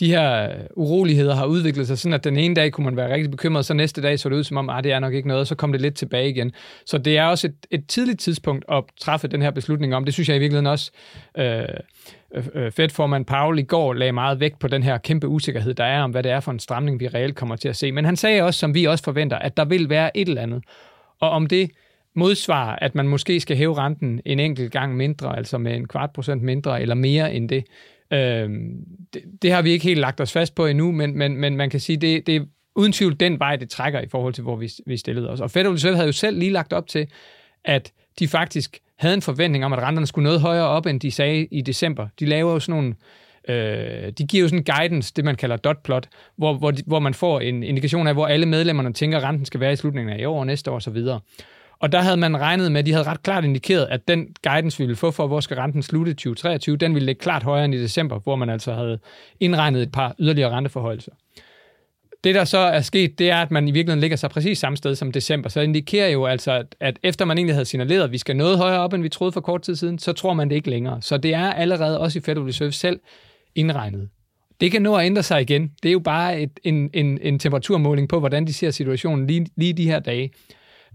de 0.00 0.08
her 0.08 0.50
uroligheder 0.76 1.34
har 1.34 1.46
udviklet 1.46 1.86
sig 1.86 1.98
sådan, 1.98 2.14
at 2.14 2.24
den 2.24 2.36
ene 2.36 2.54
dag 2.54 2.72
kunne 2.72 2.84
man 2.84 2.96
være 2.96 3.14
rigtig 3.14 3.30
bekymret, 3.30 3.66
så 3.66 3.74
næste 3.74 4.02
dag 4.02 4.18
så 4.18 4.28
det 4.28 4.36
ud 4.36 4.44
som 4.44 4.56
om, 4.56 4.70
at 4.70 4.76
ah, 4.76 4.84
det 4.84 4.92
er 4.92 4.98
nok 4.98 5.14
ikke 5.14 5.28
noget, 5.28 5.40
og 5.40 5.46
så 5.46 5.54
kom 5.54 5.72
det 5.72 5.80
lidt 5.80 5.94
tilbage 5.94 6.30
igen. 6.30 6.52
Så 6.86 6.98
det 6.98 7.18
er 7.18 7.24
også 7.24 7.46
et, 7.46 7.66
et 7.70 7.86
tidligt 7.86 8.20
tidspunkt 8.20 8.64
at 8.72 8.84
træffe 9.00 9.28
den 9.28 9.42
her 9.42 9.50
beslutning 9.50 9.94
om. 9.94 10.04
Det 10.04 10.14
synes 10.14 10.28
jeg 10.28 10.36
i 10.36 10.40
virkeligheden 10.40 10.66
også, 10.66 10.90
øh, 11.38 11.64
Øh, 12.34 12.46
øh, 12.54 12.72
Fed-formand 12.72 13.24
Paul 13.24 13.58
i 13.58 13.62
går 13.62 13.92
lagde 13.92 14.12
meget 14.12 14.40
vægt 14.40 14.58
på 14.58 14.68
den 14.68 14.82
her 14.82 14.98
kæmpe 14.98 15.28
usikkerhed, 15.28 15.74
der 15.74 15.84
er 15.84 16.02
om, 16.02 16.10
hvad 16.10 16.22
det 16.22 16.32
er 16.32 16.40
for 16.40 16.52
en 16.52 16.58
stramning, 16.58 17.00
vi 17.00 17.08
reelt 17.08 17.36
kommer 17.36 17.56
til 17.56 17.68
at 17.68 17.76
se. 17.76 17.92
Men 17.92 18.04
han 18.04 18.16
sagde 18.16 18.42
også, 18.42 18.60
som 18.60 18.74
vi 18.74 18.84
også 18.84 19.04
forventer, 19.04 19.38
at 19.38 19.56
der 19.56 19.64
vil 19.64 19.88
være 19.88 20.16
et 20.16 20.28
eller 20.28 20.42
andet. 20.42 20.64
Og 21.20 21.30
om 21.30 21.46
det 21.46 21.70
modsvarer, 22.16 22.76
at 22.76 22.94
man 22.94 23.08
måske 23.08 23.40
skal 23.40 23.56
hæve 23.56 23.74
renten 23.74 24.20
en 24.24 24.40
enkelt 24.40 24.72
gang 24.72 24.96
mindre, 24.96 25.36
altså 25.36 25.58
med 25.58 25.76
en 25.76 25.88
kvart 25.88 26.10
procent 26.10 26.42
mindre 26.42 26.82
eller 26.82 26.94
mere 26.94 27.34
end 27.34 27.48
det, 27.48 27.64
øh, 28.12 28.50
det, 29.14 29.22
det 29.42 29.52
har 29.52 29.62
vi 29.62 29.70
ikke 29.70 29.84
helt 29.84 30.00
lagt 30.00 30.20
os 30.20 30.32
fast 30.32 30.54
på 30.54 30.66
endnu, 30.66 30.92
men, 30.92 31.18
men, 31.18 31.36
men 31.36 31.56
man 31.56 31.70
kan 31.70 31.80
sige, 31.80 31.96
det, 31.96 32.26
det 32.26 32.36
er 32.36 32.40
uden 32.76 32.92
tvivl 32.92 33.20
den 33.20 33.38
vej, 33.38 33.56
det 33.56 33.70
trækker 33.70 34.00
i 34.00 34.08
forhold 34.08 34.34
til, 34.34 34.42
hvor 34.42 34.56
vi, 34.56 34.70
vi 34.86 34.96
stillede 34.96 35.30
os. 35.30 35.40
Og 35.40 35.50
Federal 35.50 35.72
Reserve 35.72 35.94
havde 35.94 36.06
jo 36.06 36.12
selv 36.12 36.38
lige 36.38 36.50
lagt 36.50 36.72
op 36.72 36.86
til, 36.86 37.06
at 37.64 37.92
de 38.18 38.28
faktisk 38.28 38.78
havde 38.98 39.14
en 39.14 39.22
forventning 39.22 39.64
om, 39.64 39.72
at 39.72 39.78
renterne 39.78 40.06
skulle 40.06 40.24
noget 40.24 40.40
højere 40.40 40.66
op, 40.66 40.86
end 40.86 41.00
de 41.00 41.10
sagde 41.10 41.46
i 41.50 41.60
december. 41.60 42.08
De 42.20 42.26
laver 42.26 42.52
jo 42.52 42.60
sådan 42.60 42.80
nogle 42.80 42.94
Øh, 43.48 44.12
de 44.18 44.26
giver 44.26 44.42
jo 44.42 44.48
sådan 44.48 44.58
en 44.58 44.64
guidance, 44.64 45.12
det 45.16 45.24
man 45.24 45.36
kalder 45.36 45.56
dot 45.56 45.82
plot, 45.82 46.08
hvor, 46.36 46.54
hvor, 46.54 46.70
de, 46.70 46.82
hvor 46.86 46.98
man 46.98 47.14
får 47.14 47.40
en 47.40 47.62
indikation 47.62 48.06
af, 48.06 48.14
hvor 48.14 48.26
alle 48.26 48.46
medlemmerne 48.46 48.92
tænker, 48.92 49.18
at 49.18 49.24
renten 49.24 49.46
skal 49.46 49.60
være 49.60 49.72
i 49.72 49.76
slutningen 49.76 50.14
af 50.14 50.18
i 50.20 50.24
år 50.24 50.44
næste 50.44 50.70
år 50.70 50.76
osv. 50.76 50.96
Og 51.78 51.92
der 51.92 52.00
havde 52.00 52.16
man 52.16 52.40
regnet 52.40 52.72
med, 52.72 52.78
at 52.78 52.86
de 52.86 52.92
havde 52.92 53.06
ret 53.06 53.22
klart 53.22 53.44
indikeret, 53.44 53.86
at 53.90 54.08
den 54.08 54.26
guidance, 54.42 54.78
vi 54.78 54.84
ville 54.84 54.96
få 54.96 55.10
for, 55.10 55.26
hvor 55.26 55.40
skal 55.40 55.56
renten 55.56 55.82
slutte 55.82 56.12
2023, 56.12 56.76
den 56.76 56.94
ville 56.94 57.06
ligge 57.06 57.20
klart 57.20 57.42
højere 57.42 57.64
end 57.64 57.74
i 57.74 57.82
december, 57.82 58.18
hvor 58.18 58.36
man 58.36 58.50
altså 58.50 58.72
havde 58.72 58.98
indregnet 59.40 59.82
et 59.82 59.92
par 59.92 60.14
yderligere 60.18 60.50
renteforholdelser. 60.50 61.12
Det, 62.24 62.34
der 62.34 62.44
så 62.44 62.58
er 62.58 62.80
sket, 62.80 63.18
det 63.18 63.30
er, 63.30 63.36
at 63.36 63.50
man 63.50 63.68
i 63.68 63.70
virkeligheden 63.70 64.00
ligger 64.00 64.16
sig 64.16 64.30
præcis 64.30 64.58
samme 64.58 64.76
sted 64.76 64.94
som 64.94 65.12
december. 65.12 65.48
Så 65.48 65.60
det 65.60 65.66
indikerer 65.66 66.08
jo 66.08 66.26
altså, 66.26 66.64
at 66.80 66.98
efter 67.02 67.24
man 67.24 67.38
egentlig 67.38 67.54
havde 67.54 67.64
signaleret, 67.64 68.04
at 68.04 68.12
vi 68.12 68.18
skal 68.18 68.36
noget 68.36 68.58
højere 68.58 68.80
op, 68.80 68.92
end 68.92 69.02
vi 69.02 69.08
troede 69.08 69.32
for 69.32 69.40
kort 69.40 69.62
tid 69.62 69.76
siden, 69.76 69.98
så 69.98 70.12
tror 70.12 70.34
man 70.34 70.50
det 70.50 70.56
ikke 70.56 70.70
længere. 70.70 71.02
Så 71.02 71.16
det 71.16 71.34
er 71.34 71.52
allerede 71.52 72.00
også 72.00 72.18
i 72.18 72.22
Federal 72.22 72.44
Reserve 72.44 72.72
selv 72.72 73.00
indregnet. 73.54 74.08
Det 74.60 74.72
kan 74.72 74.82
nå 74.82 74.96
at 74.96 75.06
ændre 75.06 75.22
sig 75.22 75.40
igen. 75.40 75.70
Det 75.82 75.88
er 75.88 75.92
jo 75.92 75.98
bare 75.98 76.40
et, 76.40 76.60
en, 76.64 76.90
en, 76.92 77.18
en 77.22 77.38
temperaturmåling 77.38 78.08
på, 78.08 78.18
hvordan 78.18 78.46
de 78.46 78.52
ser 78.52 78.70
situationen 78.70 79.26
lige, 79.26 79.46
lige 79.56 79.72
de 79.72 79.84
her 79.84 79.98
dage. 79.98 80.30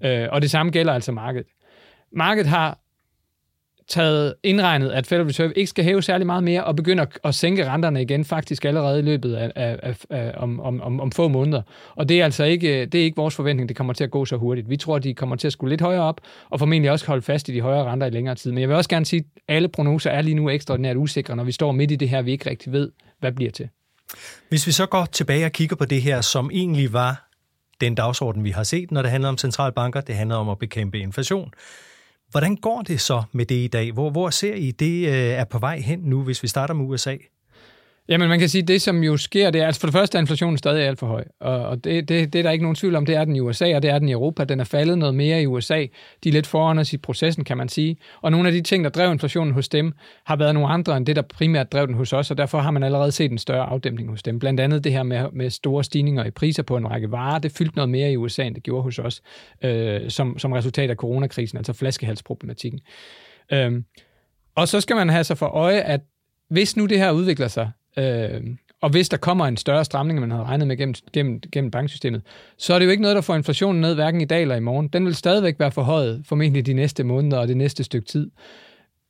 Øh, 0.04 0.28
og 0.32 0.42
det 0.42 0.52
samme 0.52 0.72
gælder 0.72 0.94
altså 0.94 1.12
markedet. 1.12 1.48
Markedet 2.12 2.50
har 2.50 2.80
taget 3.90 4.34
indregnet, 4.44 4.92
at 4.92 5.08
Federal 5.08 5.28
Reserve 5.28 5.54
ikke 5.56 5.70
skal 5.70 5.84
hæve 5.84 6.02
særlig 6.02 6.28
meget 6.28 6.44
mere 6.44 6.64
og 6.64 6.76
begynder 6.76 7.06
at 7.24 7.36
sænke 7.36 7.70
renterne 7.70 8.02
igen 8.02 8.26
faktisk 8.26 8.66
allerede 8.66 9.00
i 9.00 9.02
løbet 9.02 9.36
af, 9.36 9.52
af, 9.56 9.80
af, 9.84 9.96
af 10.10 10.34
om, 10.38 10.60
om, 10.60 11.00
om 11.00 11.12
få 11.12 11.28
måneder. 11.28 11.62
Og 11.96 12.10
det 12.10 12.20
er 12.20 12.26
altså 12.26 12.44
ikke, 12.44 12.86
det 12.86 13.00
er 13.00 13.04
ikke 13.04 13.16
vores 13.16 13.36
forventning, 13.36 13.70
det 13.70 13.78
kommer 13.78 13.94
til 13.94 14.04
at 14.04 14.12
gå 14.12 14.26
så 14.26 14.38
hurtigt. 14.38 14.70
Vi 14.70 14.78
tror, 14.78 15.00
de 15.00 15.14
kommer 15.14 15.36
til 15.36 15.48
at 15.48 15.54
skulle 15.54 15.70
lidt 15.70 15.82
højere 15.82 16.04
op 16.04 16.22
og 16.50 16.60
formentlig 16.60 16.92
også 16.92 17.08
holde 17.08 17.22
fast 17.22 17.50
i 17.50 17.54
de 17.54 17.62
højere 17.62 17.84
renter 17.84 18.08
i 18.08 18.10
længere 18.10 18.36
tid. 18.36 18.52
Men 18.52 18.62
jeg 18.62 18.70
vil 18.70 18.78
også 18.78 18.90
gerne 18.90 19.06
sige, 19.06 19.24
at 19.48 19.56
alle 19.56 19.68
prognoser 19.68 20.12
er 20.12 20.22
lige 20.22 20.36
nu 20.36 20.50
ekstraordinært 20.50 20.98
usikre, 20.98 21.36
når 21.36 21.44
vi 21.44 21.52
står 21.52 21.72
midt 21.72 21.92
i 21.92 21.96
det 21.96 22.10
her, 22.10 22.22
vi 22.22 22.32
ikke 22.32 22.50
rigtig 22.50 22.72
ved, 22.72 22.92
hvad 23.20 23.32
bliver 23.32 23.52
til. 23.52 23.70
Hvis 24.50 24.68
vi 24.68 24.72
så 24.72 24.86
går 24.86 25.06
tilbage 25.06 25.46
og 25.46 25.52
kigger 25.52 25.76
på 25.76 25.86
det 25.86 26.02
her, 26.02 26.22
som 26.22 26.50
egentlig 26.54 26.94
var 26.94 27.30
den 27.82 27.96
dagsorden, 27.96 28.44
vi 28.44 28.50
har 28.50 28.64
set, 28.64 28.92
når 28.92 29.02
det 29.02 29.12
handler 29.12 29.30
om 29.30 29.38
centralbanker. 29.38 30.02
Det 30.02 30.16
handler 30.16 30.36
om 30.36 30.50
at 30.50 30.60
bekæmpe 30.60 31.00
inflation. 31.00 31.54
Hvordan 32.32 32.56
går 32.56 32.82
det 32.82 33.02
så 33.02 33.24
med 33.32 33.46
det 33.46 33.56
i 33.56 33.68
dag? 33.68 33.92
Hvor, 33.92 34.10
hvor 34.10 34.30
ser 34.30 34.54
I, 34.54 34.72
det 34.72 35.08
øh, 35.08 35.14
er 35.14 35.46
på 35.46 35.60
vej 35.60 35.80
hen 35.80 36.00
nu, 36.00 36.24
hvis 36.24 36.44
vi 36.44 36.48
starter 36.48 36.74
med 36.74 36.86
USA? 36.86 37.16
Jamen, 38.10 38.30
man 38.30 38.40
kan 38.40 38.50
sige, 38.50 38.62
at 38.62 38.68
det, 38.68 38.82
som 38.82 39.04
jo 39.04 39.18
sker, 39.18 39.50
det 39.50 39.62
er, 39.62 39.66
altså 39.66 39.82
for 39.82 39.88
det 39.88 39.94
første 39.94 40.18
er 40.18 40.20
inflationen 40.20 40.58
stadig 40.58 40.84
alt 40.84 41.00
for 41.00 41.08
høj, 41.08 41.24
og, 41.40 41.66
og 41.66 41.84
det, 41.84 42.10
det, 42.10 42.34
det 42.34 42.40
er 42.40 42.44
der 42.44 42.52
ikke 42.52 42.64
nogen 42.64 42.76
tvivl 42.76 42.96
om, 42.96 43.06
det 43.06 43.16
er 43.16 43.26
den 43.26 43.36
i 43.36 43.40
USA, 43.40 43.76
og 43.76 43.82
det 43.82 43.90
er 43.90 44.00
den 44.00 44.10
i 44.10 44.12
Europa. 44.12 44.44
Den 44.44 44.60
er 44.60 44.64
faldet 44.64 44.98
noget 44.98 45.16
mere 45.16 45.42
i 45.42 45.46
USA. 45.46 45.86
De 46.24 46.30
er 46.30 46.34
lidt 46.34 46.48
foran 46.48 46.80
os 46.80 46.94
i 46.94 46.98
processen, 46.98 47.44
kan 47.44 47.58
man 47.58 47.70
sige. 47.70 47.98
Og 48.22 48.32
nogle 48.32 48.48
af 48.48 48.54
de 48.54 48.62
ting, 48.62 48.84
der 48.84 48.90
drev 48.90 49.12
inflationen 49.12 49.54
hos 49.54 49.70
dem, 49.70 49.94
har 50.26 50.36
været 50.36 50.54
nogle 50.54 50.70
andre 50.70 50.98
end 50.98 51.06
det, 51.06 51.16
der 51.16 51.22
primært 51.22 51.72
drev 51.72 51.88
den 51.88 51.96
hos 51.96 52.14
os, 52.14 52.32
og 52.32 52.38
derfor 52.38 52.60
har 52.60 52.72
man 52.72 52.84
allerede 52.84 53.12
set 53.12 53.32
en 53.32 53.38
større 53.38 53.66
afdæmpning 53.66 54.10
hos 54.10 54.24
dem. 54.24 54.40
Blandt 54.40 54.60
andet 54.60 54.84
det 54.84 54.92
her 54.92 55.04
med, 55.04 55.26
med 55.34 55.50
store 55.50 55.84
stigninger 55.84 56.26
i 56.26 56.32
priser 56.32 56.64
på 56.64 56.78
en 56.78 56.92
række 56.92 57.12
varer, 57.12 57.40
det 57.40 57.52
fyldte 57.52 57.76
noget 57.76 57.90
mere 57.90 58.12
i 58.12 58.18
USA, 58.18 58.44
end 58.44 58.56
det 58.56 58.64
gjorde 58.64 58.84
hos 58.84 59.00
os, 59.00 59.22
øh, 59.64 60.10
som, 60.10 60.40
som 60.40 60.52
resultat 60.52 60.90
af 60.90 60.96
coronakrisen, 60.96 61.58
altså 61.58 61.74
flaskehalsproblematikken. 61.74 62.80
Øh, 63.54 63.72
og 64.56 64.68
så 64.68 64.82
skal 64.82 64.96
man 64.96 65.10
have 65.10 65.24
sig 65.24 65.38
for 65.38 65.46
øje, 65.46 65.80
at 65.80 66.02
hvis 66.50 66.78
nu 66.78 66.86
det 66.86 66.98
her 66.98 67.12
udvikler 67.12 67.48
sig 67.48 67.72
Øh, 67.98 68.42
og 68.82 68.90
hvis 68.90 69.10
der 69.10 69.18
kommer 69.18 69.46
en 69.46 69.58
større 69.58 69.86
stramning, 69.86 70.18
end 70.18 70.28
man 70.28 70.32
havde 70.32 70.44
regnet 70.44 70.68
med 70.68 70.78
gennem, 70.78 70.96
gennem, 71.14 71.42
gennem 71.52 71.72
banksystemet, 71.72 72.22
så 72.58 72.74
er 72.74 72.80
det 72.80 72.86
jo 72.86 72.92
ikke 72.92 73.02
noget, 73.02 73.16
der 73.16 73.22
får 73.22 73.36
inflationen 73.36 73.82
ned, 73.82 73.96
hverken 73.96 74.22
i 74.22 74.26
dag 74.26 74.42
eller 74.42 74.56
i 74.56 74.60
morgen. 74.60 74.88
Den 74.88 75.06
vil 75.06 75.16
stadigvæk 75.16 75.60
være 75.60 75.72
forhøjet, 75.72 76.22
formentlig 76.26 76.66
de 76.66 76.74
næste 76.74 77.04
måneder 77.04 77.38
og 77.38 77.48
det 77.48 77.58
næste 77.58 77.84
stykke 77.84 78.08
tid. 78.08 78.32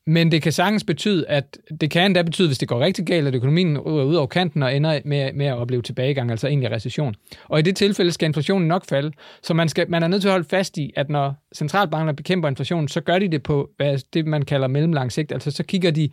Men 0.07 0.31
det 0.31 0.41
kan 0.41 0.51
sagtens 0.51 0.83
betyde, 0.83 1.27
at 1.27 1.57
det 1.81 1.91
kan 1.91 2.05
endda 2.05 2.21
betyde, 2.21 2.47
hvis 2.47 2.57
det 2.57 2.67
går 2.67 2.79
rigtig 2.79 3.05
galt, 3.05 3.27
at 3.27 3.35
økonomien 3.35 3.77
ryger 3.77 4.03
ud 4.03 4.15
over 4.15 4.27
kanten 4.27 4.63
og 4.63 4.75
ender 4.75 4.99
med, 5.05 5.33
med 5.33 5.45
at 5.45 5.57
opleve 5.57 5.81
tilbagegang, 5.81 6.31
altså 6.31 6.47
egentlig 6.47 6.71
recession. 6.71 7.15
Og 7.43 7.59
i 7.59 7.61
det 7.61 7.75
tilfælde 7.75 8.11
skal 8.11 8.25
inflationen 8.25 8.67
nok 8.67 8.85
falde. 8.85 9.11
Så 9.43 9.53
man, 9.53 9.69
skal, 9.69 9.89
man 9.89 10.03
er 10.03 10.07
nødt 10.07 10.21
til 10.21 10.27
at 10.27 10.33
holde 10.33 10.47
fast 10.49 10.77
i, 10.77 10.93
at 10.95 11.09
når 11.09 11.35
centralbankerne 11.55 12.15
bekæmper 12.15 12.49
inflationen, 12.49 12.87
så 12.87 13.01
gør 13.01 13.19
de 13.19 13.27
det 13.27 13.43
på 13.43 13.69
hvad, 13.77 13.97
det, 14.13 14.25
man 14.25 14.45
kalder 14.45 14.67
mellemlang 14.67 15.11
sigt. 15.11 15.31
Altså 15.31 15.51
så 15.51 15.63
kigger 15.63 15.91
de 15.91 16.09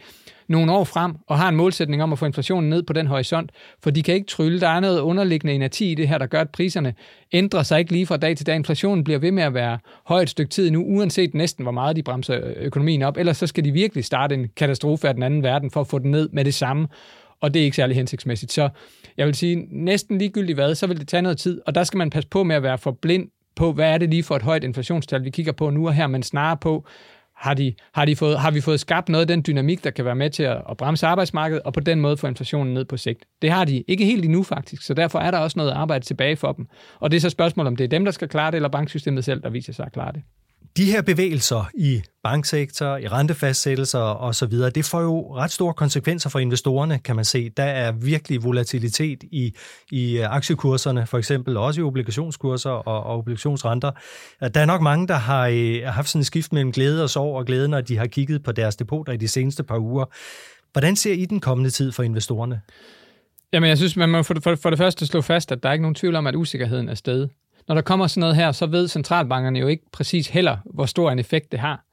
nogle 0.48 0.72
år 0.72 0.84
frem 0.84 1.14
og 1.26 1.38
har 1.38 1.48
en 1.48 1.56
målsætning 1.56 2.02
om 2.02 2.12
at 2.12 2.18
få 2.18 2.26
inflationen 2.26 2.70
ned 2.70 2.82
på 2.82 2.92
den 2.92 3.06
horisont, 3.06 3.50
for 3.82 3.90
de 3.90 4.02
kan 4.02 4.14
ikke 4.14 4.26
trylle. 4.26 4.60
Der 4.60 4.68
er 4.68 4.80
noget 4.80 5.00
underliggende 5.00 5.54
inerti 5.54 5.92
i 5.92 5.94
det 5.94 6.08
her, 6.08 6.18
der 6.18 6.26
gør, 6.26 6.40
at 6.40 6.50
priserne 6.50 6.94
ændrer 7.32 7.62
sig 7.62 7.78
ikke 7.78 7.92
lige 7.92 8.06
fra 8.06 8.16
dag 8.16 8.36
til 8.36 8.46
dag. 8.46 8.56
Inflationen 8.56 9.04
bliver 9.04 9.18
ved 9.18 9.30
med 9.30 9.42
at 9.42 9.54
være 9.54 9.78
højt 10.06 10.22
et 10.22 10.30
stykke 10.30 10.50
tid 10.50 10.70
nu, 10.70 10.84
uanset 10.84 11.34
næsten 11.34 11.62
hvor 11.62 11.72
meget 11.72 11.96
de 11.96 12.02
bremser 12.02 12.40
økonomien 12.56 13.02
op. 13.02 13.16
Ellers 13.16 13.36
så 13.36 13.46
skal 13.46 13.64
de 13.64 13.70
virkelig 13.70 14.04
starte 14.04 14.34
en 14.34 14.48
katastrofe 14.56 15.08
af 15.08 15.14
den 15.14 15.22
anden 15.22 15.42
verden 15.42 15.70
for 15.70 15.80
at 15.80 15.86
få 15.86 15.98
den 15.98 16.10
ned 16.10 16.28
med 16.32 16.44
det 16.44 16.54
samme 16.54 16.88
og 17.40 17.54
det 17.54 17.60
er 17.60 17.64
ikke 17.64 17.76
særlig 17.76 17.96
hensigtsmæssigt. 17.96 18.52
Så 18.52 18.68
jeg 19.16 19.26
vil 19.26 19.34
sige, 19.34 19.66
næsten 19.70 20.18
ligegyldigt 20.18 20.56
hvad, 20.56 20.74
så 20.74 20.86
vil 20.86 21.00
det 21.00 21.08
tage 21.08 21.22
noget 21.22 21.38
tid, 21.38 21.60
og 21.66 21.74
der 21.74 21.84
skal 21.84 21.98
man 21.98 22.10
passe 22.10 22.28
på 22.28 22.42
med 22.42 22.56
at 22.56 22.62
være 22.62 22.78
for 22.78 22.90
blind 22.90 23.28
på, 23.56 23.72
hvad 23.72 23.90
er 23.90 23.98
det 23.98 24.10
lige 24.10 24.22
for 24.22 24.36
et 24.36 24.42
højt 24.42 24.64
inflationstal, 24.64 25.24
vi 25.24 25.30
kigger 25.30 25.52
på 25.52 25.70
nu 25.70 25.86
og 25.86 25.94
her, 25.94 26.06
men 26.06 26.22
snarere 26.22 26.56
på, 26.56 26.86
har, 27.36 27.54
de, 27.54 27.74
har, 27.92 28.04
de 28.04 28.16
fået, 28.16 28.38
har 28.38 28.50
vi 28.50 28.60
fået 28.60 28.80
skabt 28.80 29.08
noget 29.08 29.20
af 29.20 29.26
den 29.26 29.44
dynamik, 29.46 29.84
der 29.84 29.90
kan 29.90 30.04
være 30.04 30.14
med 30.14 30.30
til 30.30 30.42
at, 30.42 30.62
at 30.70 30.76
bremse 30.76 31.06
arbejdsmarkedet, 31.06 31.62
og 31.62 31.72
på 31.72 31.80
den 31.80 32.00
måde 32.00 32.16
få 32.16 32.26
inflationen 32.26 32.74
ned 32.74 32.84
på 32.84 32.96
sigt. 32.96 33.24
Det 33.42 33.50
har 33.50 33.64
de 33.64 33.84
ikke 33.88 34.04
helt 34.04 34.24
endnu 34.24 34.42
faktisk, 34.42 34.82
så 34.82 34.94
derfor 34.94 35.18
er 35.18 35.30
der 35.30 35.38
også 35.38 35.58
noget 35.58 35.70
arbejde 35.70 36.04
tilbage 36.04 36.36
for 36.36 36.52
dem. 36.52 36.68
Og 37.00 37.10
det 37.10 37.16
er 37.16 37.20
så 37.20 37.30
spørgsmålet, 37.30 37.68
om 37.68 37.76
det 37.76 37.84
er 37.84 37.88
dem, 37.88 38.04
der 38.04 38.12
skal 38.12 38.28
klare 38.28 38.50
det, 38.50 38.56
eller 38.56 38.68
banksystemet 38.68 39.24
selv, 39.24 39.42
der 39.42 39.50
viser 39.50 39.72
sig 39.72 39.86
at 39.86 39.92
klare 39.92 40.12
det. 40.12 40.22
De 40.76 40.84
her 40.84 41.02
bevægelser 41.02 41.70
i 41.74 42.02
banksektor, 42.22 42.96
i 42.96 43.08
rentefastsættelser 43.08 43.98
osv., 43.98 44.52
det 44.52 44.84
får 44.84 45.00
jo 45.00 45.36
ret 45.36 45.50
store 45.50 45.74
konsekvenser 45.74 46.30
for 46.30 46.38
investorerne, 46.38 46.98
kan 46.98 47.16
man 47.16 47.24
se. 47.24 47.48
Der 47.48 47.62
er 47.62 47.92
virkelig 47.92 48.44
volatilitet 48.44 49.22
i, 49.22 49.54
i 49.90 50.18
øh, 50.18 50.34
aktiekurserne, 50.34 51.06
for 51.06 51.18
eksempel 51.18 51.56
også 51.56 51.80
i 51.80 51.84
obligationskurser 51.84 52.70
og, 52.70 53.04
og 53.04 53.18
obligationsrenter. 53.18 53.90
Øh, 54.42 54.50
der 54.54 54.60
er 54.60 54.66
nok 54.66 54.80
mange, 54.80 55.08
der 55.08 55.14
har 55.14 55.46
øh, 55.46 55.82
haft 55.84 56.08
sådan 56.08 56.20
et 56.20 56.26
skift 56.26 56.52
mellem 56.52 56.72
glæde 56.72 57.02
og 57.02 57.10
sorg 57.10 57.36
og 57.36 57.46
glæde, 57.46 57.68
når 57.68 57.80
de 57.80 57.96
har 57.96 58.06
kigget 58.06 58.42
på 58.42 58.52
deres 58.52 58.76
depoter 58.76 59.12
i 59.12 59.16
de 59.16 59.28
seneste 59.28 59.62
par 59.62 59.78
uger. 59.78 60.04
Hvordan 60.72 60.96
ser 60.96 61.12
I 61.12 61.24
den 61.24 61.40
kommende 61.40 61.70
tid 61.70 61.92
for 61.92 62.02
investorerne? 62.02 62.60
Jamen, 63.52 63.68
jeg 63.68 63.78
synes, 63.78 63.96
man 63.96 64.08
må 64.08 64.22
for 64.22 64.34
det, 64.34 64.58
for 64.58 64.70
det 64.70 64.78
første 64.78 65.06
slå 65.06 65.20
fast, 65.20 65.52
at 65.52 65.62
der 65.62 65.68
er 65.68 65.72
ikke 65.72 65.82
nogen 65.82 65.94
tvivl 65.94 66.14
om, 66.14 66.26
at 66.26 66.34
usikkerheden 66.34 66.88
er 66.88 66.94
sted 66.94 67.28
når 67.68 67.74
der 67.74 67.82
kommer 67.82 68.06
sådan 68.06 68.20
noget 68.20 68.36
her, 68.36 68.52
så 68.52 68.66
ved 68.66 68.88
centralbankerne 68.88 69.58
jo 69.58 69.66
ikke 69.66 69.84
præcis 69.92 70.28
heller, 70.28 70.56
hvor 70.64 70.86
stor 70.86 71.10
en 71.10 71.18
effekt 71.18 71.52
det 71.52 71.60
har. 71.60 71.84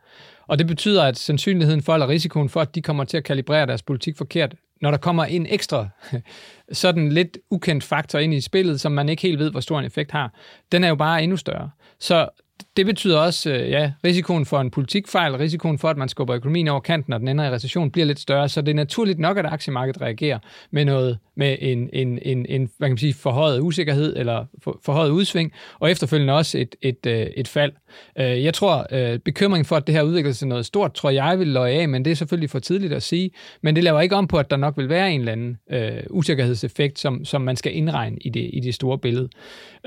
Og 0.47 0.59
det 0.59 0.67
betyder, 0.67 1.03
at 1.03 1.17
sandsynligheden 1.17 1.81
for, 1.81 1.93
eller 1.93 2.07
risikoen 2.07 2.49
for, 2.49 2.61
at 2.61 2.75
de 2.75 2.81
kommer 2.81 3.03
til 3.03 3.17
at 3.17 3.23
kalibrere 3.23 3.65
deres 3.65 3.81
politik 3.81 4.17
forkert, 4.17 4.55
når 4.81 4.91
der 4.91 4.97
kommer 4.97 5.25
en 5.25 5.47
ekstra 5.49 5.87
sådan 6.71 7.09
lidt 7.09 7.37
ukendt 7.51 7.83
faktor 7.83 8.19
ind 8.19 8.33
i 8.33 8.41
spillet, 8.41 8.81
som 8.81 8.91
man 8.91 9.09
ikke 9.09 9.21
helt 9.21 9.39
ved, 9.39 9.51
hvor 9.51 9.59
stor 9.59 9.79
en 9.79 9.85
effekt 9.85 10.11
har, 10.11 10.33
den 10.71 10.83
er 10.83 10.87
jo 10.87 10.95
bare 10.95 11.23
endnu 11.23 11.37
større. 11.37 11.69
Så 11.99 12.29
det 12.77 12.85
betyder 12.85 13.19
også, 13.19 13.51
øh, 13.51 13.69
ja, 13.69 13.91
risikoen 14.05 14.45
for 14.45 14.59
en 14.59 14.71
politikfejl, 14.71 15.35
risikoen 15.35 15.79
for, 15.79 15.89
at 15.89 15.97
man 15.97 16.09
skubber 16.09 16.35
økonomien 16.35 16.67
over 16.67 16.79
kanten, 16.79 17.13
og 17.13 17.19
den 17.19 17.27
ender 17.27 17.45
i 17.45 17.49
recession, 17.49 17.91
bliver 17.91 18.05
lidt 18.05 18.19
større. 18.19 18.49
Så 18.49 18.61
det 18.61 18.69
er 18.69 18.75
naturligt 18.75 19.19
nok, 19.19 19.37
at 19.37 19.45
aktiemarkedet 19.45 20.01
reagerer 20.01 20.39
med 20.71 20.85
noget, 20.85 21.17
med 21.35 21.57
en, 21.59 21.89
en, 21.93 22.19
en, 22.21 22.45
en 22.49 22.69
hvad 22.77 22.87
kan 22.87 22.91
man 22.91 22.97
sige, 22.97 23.13
forhøjet 23.13 23.59
usikkerhed 23.59 24.15
eller 24.17 24.45
for, 24.63 24.79
forhøjet 24.85 25.09
udsving, 25.09 25.51
og 25.79 25.91
efterfølgende 25.91 26.33
også 26.33 26.57
et, 26.57 26.75
et, 26.81 27.05
øh, 27.07 27.27
et, 27.37 27.47
fald. 27.47 27.71
Øh, 28.19 28.43
jeg 28.43 28.53
tror, 28.53 28.87
bekymringen 29.25 29.65
for, 29.65 29.75
at 29.75 29.87
det 29.87 29.95
her 29.95 30.01
udvikler 30.01 30.31
sig 30.31 30.47
noget 30.47 30.65
stort, 30.65 30.93
tror 30.93 31.09
jeg 31.09 31.39
vil 31.39 31.47
løje 31.47 31.73
af, 31.73 31.89
men 31.89 32.05
det 32.05 32.11
er 32.11 32.15
selvfølgelig 32.15 32.49
for 32.49 32.59
tidligt 32.59 32.93
at 32.93 33.03
sige. 33.03 33.31
Men 33.61 33.75
det 33.75 33.83
laver 33.83 34.01
ikke 34.01 34.15
om 34.15 34.27
på, 34.27 34.37
at 34.37 34.49
der 34.49 34.57
nok 34.57 34.77
vil 34.77 34.89
være 34.89 35.11
en 35.11 35.19
eller 35.19 35.31
anden 35.31 35.57
øh, 35.71 36.03
usikkerhedseffekt, 36.09 36.99
som, 36.99 37.25
som 37.25 37.41
man 37.41 37.55
skal 37.55 37.75
indregne 37.75 38.17
i 38.21 38.29
det, 38.29 38.49
i 38.53 38.59
det 38.59 38.73
store 38.73 38.97
billede. 38.97 39.29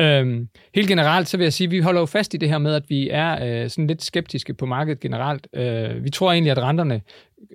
Øhm, 0.00 0.48
helt 0.74 0.88
generelt, 0.88 1.28
så 1.28 1.36
vil 1.36 1.44
jeg 1.44 1.52
sige, 1.52 1.66
at 1.66 1.70
vi 1.70 1.80
holder 1.80 2.00
jo 2.00 2.06
fast 2.06 2.34
i 2.34 2.36
det 2.36 2.48
her 2.48 2.58
med, 2.66 2.74
at 2.74 2.90
vi 2.90 3.08
er 3.10 3.62
øh, 3.62 3.70
sådan 3.70 3.86
lidt 3.86 4.02
skeptiske 4.02 4.54
på 4.54 4.66
markedet 4.66 5.00
generelt. 5.00 5.48
Øh, 5.52 6.04
vi 6.04 6.10
tror 6.10 6.32
egentlig, 6.32 6.50
at 6.50 6.58
renterne 6.58 7.00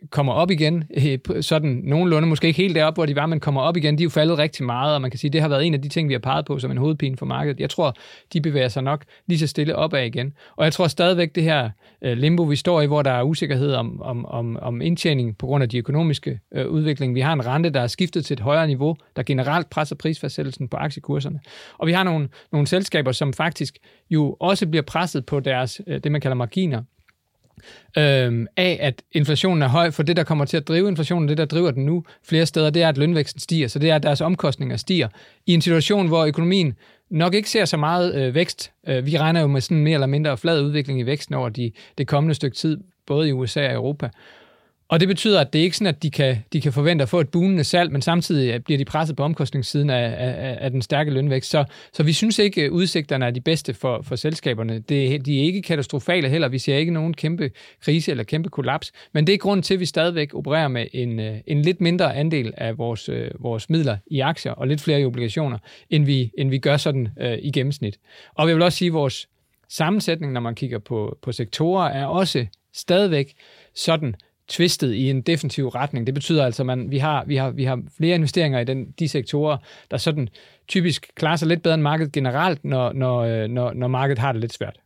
kommer 0.09 0.33
op 0.33 0.51
igen, 0.51 0.83
øh, 0.97 1.43
sådan 1.43 1.81
nogenlunde, 1.83 2.27
måske 2.27 2.47
ikke 2.47 2.61
helt 2.61 2.75
deroppe, 2.75 2.97
hvor 2.97 3.05
de 3.05 3.15
var, 3.15 3.25
men 3.25 3.39
kommer 3.39 3.61
op 3.61 3.77
igen, 3.77 3.97
de 3.97 4.03
er 4.03 4.05
jo 4.05 4.09
faldet 4.09 4.37
rigtig 4.37 4.65
meget, 4.65 4.95
og 4.95 5.01
man 5.01 5.11
kan 5.11 5.17
sige, 5.17 5.31
det 5.31 5.41
har 5.41 5.47
været 5.47 5.65
en 5.65 5.73
af 5.73 5.81
de 5.81 5.89
ting, 5.89 6.09
vi 6.09 6.13
har 6.13 6.19
peget 6.19 6.45
på 6.45 6.59
som 6.59 6.71
en 6.71 6.77
hovedpine 6.77 7.17
for 7.17 7.25
markedet. 7.25 7.59
Jeg 7.59 7.69
tror, 7.69 7.95
de 8.33 8.41
bevæger 8.41 8.67
sig 8.67 8.83
nok 8.83 9.05
lige 9.27 9.39
så 9.39 9.47
stille 9.47 9.75
opad 9.75 10.05
igen. 10.05 10.33
Og 10.55 10.65
jeg 10.65 10.73
tror 10.73 10.87
stadigvæk, 10.87 11.35
det 11.35 11.43
her 11.43 11.69
øh, 12.01 12.17
limbo, 12.17 12.43
vi 12.43 12.55
står 12.55 12.81
i, 12.81 12.85
hvor 12.85 13.01
der 13.01 13.11
er 13.11 13.23
usikkerhed 13.23 13.73
om, 13.73 14.01
om, 14.01 14.25
om, 14.25 14.57
om 14.61 14.81
indtjening 14.81 15.37
på 15.37 15.45
grund 15.45 15.63
af 15.63 15.69
de 15.69 15.77
økonomiske 15.77 16.39
øh, 16.55 16.67
udvikling. 16.67 17.15
Vi 17.15 17.21
har 17.21 17.33
en 17.33 17.45
rente, 17.45 17.69
der 17.69 17.81
er 17.81 17.87
skiftet 17.87 18.25
til 18.25 18.33
et 18.33 18.39
højere 18.39 18.67
niveau, 18.67 18.95
der 19.15 19.23
generelt 19.23 19.69
presser 19.69 19.95
prisfastsættelsen 19.95 20.67
på 20.67 20.77
aktiekurserne. 20.77 21.39
Og 21.77 21.87
vi 21.87 21.91
har 21.91 22.03
nogle, 22.03 22.29
nogle 22.51 22.67
selskaber, 22.67 23.11
som 23.11 23.33
faktisk 23.33 23.77
jo 24.09 24.37
også 24.39 24.67
bliver 24.67 24.83
presset 24.83 25.25
på 25.25 25.39
deres, 25.39 25.81
øh, 25.87 26.03
det 26.03 26.11
man 26.11 26.21
kalder 26.21 26.35
marginer, 26.35 26.83
øh, 27.97 28.47
af, 28.57 28.77
at 28.81 29.01
inflationen 29.11 29.61
er 29.61 29.67
høj, 29.67 29.91
for 29.91 30.03
det, 30.03 30.17
der 30.17 30.23
kommer 30.23 30.45
til 30.45 30.57
at 30.57 30.67
drive 30.67 30.87
inflationen, 30.87 31.29
det, 31.29 31.37
der 31.37 31.45
driver 31.45 31.71
den 31.71 31.85
nu 31.85 32.03
flere 32.23 32.45
steder, 32.45 32.69
det 32.69 32.83
er, 32.83 32.89
at 32.89 32.97
lønvæksten 32.97 33.39
stiger, 33.39 33.67
så 33.67 33.79
det 33.79 33.89
er, 33.89 33.95
at 33.95 34.03
deres 34.03 34.21
omkostninger 34.21 34.77
stiger. 34.77 35.07
I 35.45 35.53
en 35.53 35.61
situation, 35.61 36.07
hvor 36.07 36.25
økonomien 36.25 36.73
nok 37.09 37.33
ikke 37.33 37.49
ser 37.49 37.65
så 37.65 37.77
meget 37.77 38.15
øh, 38.15 38.35
vækst. 38.35 38.71
Øh, 38.87 39.05
vi 39.05 39.17
regner 39.17 39.41
jo 39.41 39.47
med 39.47 39.61
sådan 39.61 39.83
mere 39.83 39.93
eller 39.93 40.07
mindre 40.07 40.37
flad 40.37 40.61
udvikling 40.61 40.99
i 40.99 41.05
væksten 41.05 41.35
over 41.35 41.49
de, 41.49 41.71
det 41.97 42.07
kommende 42.07 42.35
stykke 42.35 42.57
tid, 42.57 42.77
både 43.05 43.29
i 43.29 43.31
USA 43.31 43.67
og 43.67 43.73
Europa. 43.73 44.09
Og 44.91 44.99
det 44.99 45.07
betyder, 45.07 45.41
at 45.41 45.53
det 45.53 45.59
er 45.59 45.63
ikke 45.63 45.77
sådan, 45.77 45.95
at 45.95 46.03
de 46.03 46.11
kan, 46.11 46.37
de 46.53 46.61
kan 46.61 46.73
forvente 46.73 47.01
at 47.03 47.09
få 47.09 47.19
et 47.19 47.29
bunende 47.29 47.63
salg, 47.63 47.91
men 47.91 48.01
samtidig 48.01 48.53
øh, 48.53 48.59
bliver 48.59 48.77
de 48.77 48.85
presset 48.85 49.15
på 49.15 49.23
omkostningssiden 49.23 49.89
af, 49.89 50.15
af, 50.17 50.57
af 50.61 50.71
den 50.71 50.81
stærke 50.81 51.11
lønvækst. 51.11 51.49
Så, 51.49 51.65
så 51.93 52.03
vi 52.03 52.13
synes 52.13 52.39
ikke, 52.39 52.63
at 52.63 52.69
udsigterne 52.69 53.25
er 53.25 53.31
de 53.31 53.41
bedste 53.41 53.73
for, 53.73 54.01
for 54.01 54.15
selskaberne. 54.15 54.79
Det, 54.79 55.25
de 55.25 55.39
er 55.39 55.43
ikke 55.43 55.61
katastrofale 55.61 56.29
heller. 56.29 56.47
Vi 56.47 56.59
ser 56.59 56.77
ikke 56.77 56.91
nogen 56.91 57.13
kæmpe 57.13 57.51
krise 57.81 58.11
eller 58.11 58.23
kæmpe 58.23 58.49
kollaps. 58.49 58.91
Men 59.13 59.27
det 59.27 59.33
er 59.33 59.37
grund 59.37 59.63
til, 59.63 59.73
at 59.73 59.79
vi 59.79 59.85
stadigvæk 59.85 60.33
opererer 60.33 60.67
med 60.67 60.87
en, 60.93 61.19
øh, 61.19 61.37
en 61.47 61.61
lidt 61.61 61.81
mindre 61.81 62.15
andel 62.15 62.53
af 62.57 62.77
vores, 62.77 63.09
vores 63.39 63.69
midler 63.69 63.97
i 64.07 64.19
aktier 64.19 64.51
og 64.51 64.67
lidt 64.67 64.81
flere 64.81 65.01
i 65.01 65.05
obligationer, 65.05 65.57
end 65.89 66.05
vi, 66.05 66.31
end 66.37 66.49
vi 66.49 66.57
gør 66.57 66.77
sådan 66.77 67.07
øh, 67.19 67.37
i 67.41 67.51
gennemsnit. 67.51 67.99
Og 68.35 68.47
vi 68.47 68.53
vil 68.53 68.61
også 68.61 68.77
sige, 68.77 68.87
at 68.87 68.93
vores 68.93 69.27
sammensætning, 69.69 70.33
når 70.33 70.41
man 70.41 70.55
kigger 70.55 70.79
på, 70.79 71.17
på 71.21 71.31
sektorer, 71.31 71.89
er 71.89 72.05
også 72.05 72.45
stadigvæk 72.73 73.33
sådan, 73.75 74.15
tvistet 74.51 74.93
i 74.93 75.09
en 75.09 75.21
defensiv 75.21 75.67
retning. 75.67 76.05
Det 76.05 76.13
betyder 76.13 76.45
altså, 76.45 76.61
at 76.61 76.65
man, 76.65 76.91
vi, 76.91 76.97
har, 76.97 77.23
vi, 77.25 77.35
har, 77.35 77.49
vi 77.49 77.63
har 77.63 77.81
flere 77.97 78.15
investeringer 78.15 78.59
i 78.59 78.63
den, 78.63 78.91
de 78.99 79.07
sektorer, 79.07 79.57
der 79.91 79.97
sådan 79.97 80.29
typisk 80.67 81.11
klarer 81.15 81.35
sig 81.35 81.47
lidt 81.47 81.63
bedre 81.63 81.73
end 81.73 81.83
markedet 81.83 82.11
generelt, 82.11 82.65
når, 82.65 82.93
når, 82.93 83.19
øh, 83.19 83.47
når, 83.47 83.73
når 83.73 83.87
markedet 83.87 84.19
har 84.19 84.31
det 84.31 84.41
lidt 84.41 84.53
svært 84.53 84.79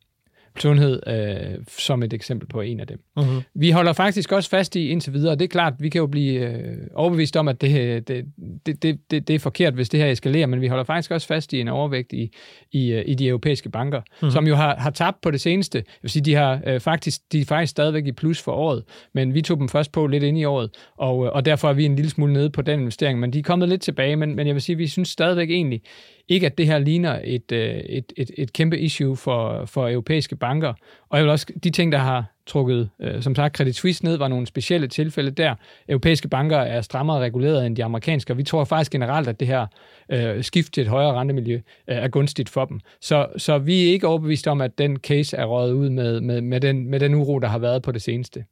sundhed 0.60 1.00
øh, 1.08 1.66
som 1.68 2.04
et 2.04 2.14
eksempel 2.14 2.48
på 2.48 2.62
en 2.62 2.80
af 2.80 2.88
dem. 2.88 3.00
Uh-huh. 3.20 3.42
Vi 3.56 3.72
holder 3.72 3.94
faktisk 3.94 4.32
også 4.32 4.50
fast 4.50 4.76
i 4.76 4.90
indtil 4.90 5.14
videre, 5.14 5.32
og 5.32 5.40
det 5.40 5.46
er 5.46 5.50
klart, 5.50 5.74
vi 5.80 5.90
kan 5.90 6.00
jo 6.00 6.08
blive 6.08 6.50
øh, 6.50 6.78
overbevist 6.96 7.38
om, 7.38 7.48
at 7.48 7.62
det, 7.62 8.08
det, 8.08 8.26
det, 8.66 8.82
det, 8.84 9.28
det 9.28 9.30
er 9.30 9.40
forkert, 9.40 9.74
hvis 9.74 9.90
det 9.90 10.00
her 10.00 10.12
eskalerer, 10.12 10.48
men 10.48 10.62
vi 10.62 10.68
holder 10.68 10.84
faktisk 10.84 11.12
også 11.12 11.28
fast 11.28 11.54
i 11.54 11.60
en 11.60 11.68
overvægt 11.68 12.14
i, 12.14 12.32
i, 12.72 12.92
øh, 12.92 13.04
i 13.08 13.14
de 13.14 13.28
europæiske 13.28 13.70
banker, 13.70 14.02
uh-huh. 14.02 14.32
som 14.32 14.48
jo 14.48 14.56
har, 14.56 14.76
har 14.76 14.90
tabt 14.92 15.22
på 15.22 15.32
det 15.32 15.42
seneste. 15.42 15.78
Jeg 15.78 16.00
vil 16.02 16.12
sige, 16.12 16.24
de, 16.24 16.36
har, 16.36 16.62
øh, 16.68 16.80
faktisk, 16.80 17.22
de 17.32 17.42
er 17.42 17.46
faktisk 17.46 17.72
stadigvæk 17.72 18.06
i 18.08 18.12
plus 18.12 18.42
for 18.42 18.52
året, 18.52 18.84
men 19.14 19.34
vi 19.34 19.42
tog 19.42 19.58
dem 19.58 19.70
først 19.70 19.92
på 19.92 20.08
lidt 20.08 20.24
ind 20.24 20.38
i 20.38 20.44
året, 20.44 20.70
og, 20.98 21.26
øh, 21.26 21.32
og 21.32 21.46
derfor 21.46 21.70
er 21.70 21.74
vi 21.74 21.86
en 21.86 21.96
lille 21.96 22.12
smule 22.12 22.34
nede 22.34 22.50
på 22.50 22.62
den 22.62 22.80
investering, 22.80 23.20
men 23.20 23.34
de 23.34 23.40
er 23.40 23.44
kommet 23.44 23.70
lidt 23.70 23.82
tilbage, 23.82 24.16
men, 24.16 24.36
men 24.36 24.48
jeg 24.48 24.56
vil 24.56 24.62
sige, 24.62 24.76
vi 24.76 24.88
synes 24.88 25.10
stadigvæk 25.10 25.50
egentlig, 25.50 25.82
ikke, 26.28 26.46
at 26.46 26.58
det 26.58 26.68
her 26.68 26.80
ligner 26.80 27.20
et, 27.24 27.52
øh, 27.52 27.76
et, 27.76 28.14
et, 28.18 28.32
et 28.38 28.54
kæmpe 28.54 28.80
issue 28.80 29.16
for, 29.16 29.66
for 29.66 29.90
europæiske 29.90 30.36
banker. 30.48 30.74
Og 31.10 31.18
jeg 31.18 31.24
vil 31.24 31.32
også, 31.32 31.46
de 31.64 31.70
ting, 31.70 31.92
der 31.92 31.98
har 31.98 32.26
trukket, 32.48 32.90
øh, 33.02 33.22
som 33.22 33.36
sagt, 33.36 33.58
Credit 33.58 33.76
Suisse 33.76 34.06
ned, 34.06 34.18
var 34.18 34.28
nogle 34.28 34.48
specielle 34.48 34.88
tilfælde 34.88 35.32
der. 35.32 35.56
Europæiske 35.90 36.28
banker 36.28 36.58
er 36.58 36.82
strammere 36.82 37.20
reguleret 37.20 37.66
end 37.66 37.76
de 37.76 37.84
amerikanske, 37.84 38.34
og 38.34 38.38
vi 38.38 38.44
tror 38.44 38.64
faktisk 38.64 38.92
generelt, 38.92 39.28
at 39.28 39.40
det 39.40 39.48
her 39.48 39.68
øh, 40.12 40.44
skift 40.44 40.74
til 40.74 40.82
et 40.82 40.88
højere 40.88 41.14
rentemiljø 41.14 41.56
øh, 41.56 41.62
er 41.88 42.08
gunstigt 42.08 42.50
for 42.50 42.66
dem. 42.66 42.80
Så, 43.02 43.28
så 43.38 43.58
vi 43.58 43.88
er 43.88 43.92
ikke 43.92 44.08
overbevist 44.08 44.48
om, 44.48 44.62
at 44.62 44.78
den 44.78 44.98
case 44.98 45.38
er 45.38 45.46
røget 45.46 45.74
ud 45.74 45.90
med, 45.90 46.22
med, 46.22 46.42
med, 46.42 46.62
den, 46.62 46.90
med 46.90 47.00
den 47.00 47.14
uro, 47.14 47.40
der 47.40 47.48
har 47.48 47.60
været 47.60 47.82
på 47.82 47.92
det 47.92 48.02
seneste. 48.02 48.46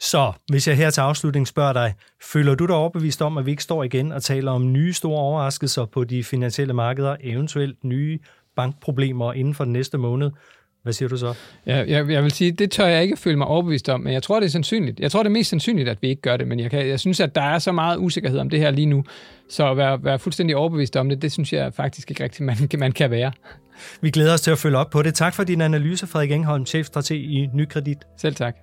Så 0.00 0.32
hvis 0.48 0.68
jeg 0.68 0.76
her 0.76 0.90
til 0.90 1.00
afslutning 1.00 1.48
spørger 1.48 1.72
dig, 1.72 1.94
føler 2.32 2.54
du 2.54 2.66
dig 2.66 2.74
overbevist 2.74 3.22
om, 3.22 3.38
at 3.38 3.46
vi 3.46 3.50
ikke 3.50 3.62
står 3.62 3.84
igen 3.84 4.12
og 4.12 4.22
taler 4.22 4.52
om 4.52 4.72
nye 4.72 4.92
store 4.92 5.20
overraskelser 5.20 5.84
på 5.86 6.04
de 6.04 6.24
finansielle 6.24 6.74
markeder, 6.74 7.16
eventuelt 7.20 7.84
nye 7.84 8.18
bankproblemer 8.56 9.32
inden 9.32 9.54
for 9.54 9.64
den 9.64 9.72
næste 9.72 9.98
måned? 9.98 10.30
Hvad 10.82 10.92
siger 10.92 11.08
du 11.08 11.16
så? 11.16 11.34
Ja, 11.66 11.76
jeg, 11.76 12.10
jeg 12.10 12.22
vil 12.22 12.30
sige, 12.30 12.52
det 12.52 12.70
tør 12.70 12.86
jeg 12.86 13.02
ikke 13.02 13.16
føle 13.16 13.36
mig 13.36 13.46
overbevist 13.46 13.88
om, 13.88 14.00
men 14.00 14.12
jeg 14.12 14.22
tror, 14.22 14.40
det 14.40 14.46
er 14.46 14.50
sandsynligt. 14.50 15.00
Jeg 15.00 15.10
tror, 15.10 15.22
det 15.22 15.30
er 15.30 15.32
mest 15.32 15.50
sandsynligt, 15.50 15.88
at 15.88 16.02
vi 16.02 16.08
ikke 16.08 16.22
gør 16.22 16.36
det, 16.36 16.48
men 16.48 16.60
jeg, 16.60 16.70
kan, 16.70 16.88
jeg 16.88 17.00
synes, 17.00 17.20
at 17.20 17.34
der 17.34 17.42
er 17.42 17.58
så 17.58 17.72
meget 17.72 17.98
usikkerhed 17.98 18.38
om 18.38 18.50
det 18.50 18.58
her 18.58 18.70
lige 18.70 18.86
nu, 18.86 19.04
så 19.48 19.70
at 19.70 19.76
være, 19.76 20.04
være 20.04 20.18
fuldstændig 20.18 20.56
overbevist 20.56 20.96
om 20.96 21.08
det, 21.08 21.22
det 21.22 21.32
synes 21.32 21.52
jeg 21.52 21.74
faktisk 21.74 22.10
ikke 22.10 22.24
rigtigt, 22.24 22.40
man, 22.46 22.56
man 22.78 22.92
kan 22.92 23.10
være. 23.10 23.32
Vi 24.00 24.10
glæder 24.10 24.34
os 24.34 24.40
til 24.40 24.50
at 24.50 24.58
følge 24.58 24.76
op 24.76 24.90
på 24.90 25.02
det. 25.02 25.14
Tak 25.14 25.34
for 25.34 25.44
din 25.44 25.60
analyse, 25.60 26.06
Frederik 26.06 26.30
Engholm, 26.30 26.66
chefstrateg 26.66 27.16
i 27.18 27.48
Nykredit. 27.54 27.98
Selv 28.18 28.34
tak. 28.34 28.56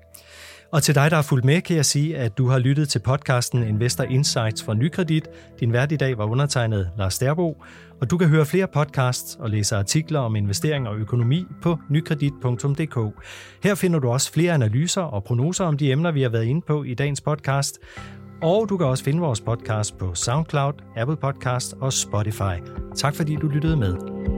Og 0.72 0.84
til 0.84 0.96
dig, 0.96 1.12
der 1.12 1.16
har 1.16 1.24
fulgt 1.24 1.46
med, 1.46 1.62
kan 1.62 1.76
jeg 1.76 1.86
sige, 1.86 2.18
at 2.18 2.38
du 2.38 2.48
har 2.48 2.60
lyttet 2.60 2.90
til 2.90 3.00
podcasten 3.00 3.64
Investor 3.64 4.04
Insights 4.04 4.64
fra 4.64 4.74
Nykredit. 4.74 5.28
Din 5.60 5.74
vært 5.74 5.92
i 5.92 5.96
dag 5.96 6.18
var 6.18 6.26
undertegnet 6.26 6.90
Lars 6.98 7.20
Derbo, 7.20 7.64
og 8.02 8.12
du 8.12 8.18
kan 8.18 8.28
høre 8.28 8.46
flere 8.46 8.68
podcasts 8.68 9.36
og 9.40 9.50
læse 9.50 9.76
artikler 9.76 10.20
om 10.20 10.36
investering 10.36 10.88
og 10.88 10.98
økonomi 10.98 11.46
på 11.62 11.78
nykredit.dk. 11.90 13.24
Her 13.64 13.76
finder 13.76 14.00
du 14.00 14.10
også 14.10 14.34
flere 14.34 14.54
analyser 14.54 15.02
og 15.02 15.24
prognoser 15.24 15.66
om 15.66 15.78
de 15.78 15.92
emner, 15.92 16.12
vi 16.12 16.22
har 16.22 16.30
været 16.30 16.46
inde 16.46 16.62
på 16.62 16.84
i 16.84 16.94
dagens 16.94 17.22
podcast. 17.22 17.80
Og 18.42 18.70
du 18.70 18.78
kan 18.78 18.88
også 18.88 19.04
finde 19.04 19.20
vores 19.20 19.42
podcast 19.42 19.98
på 19.98 20.16
SoundCloud, 20.16 20.74
Apple 20.98 21.18
Podcast 21.18 21.74
og 21.82 21.94
Spotify. 21.94 22.56
Tak 22.96 23.16
fordi 23.16 23.36
du 23.36 23.48
lyttede 23.48 23.78
med. 23.78 24.37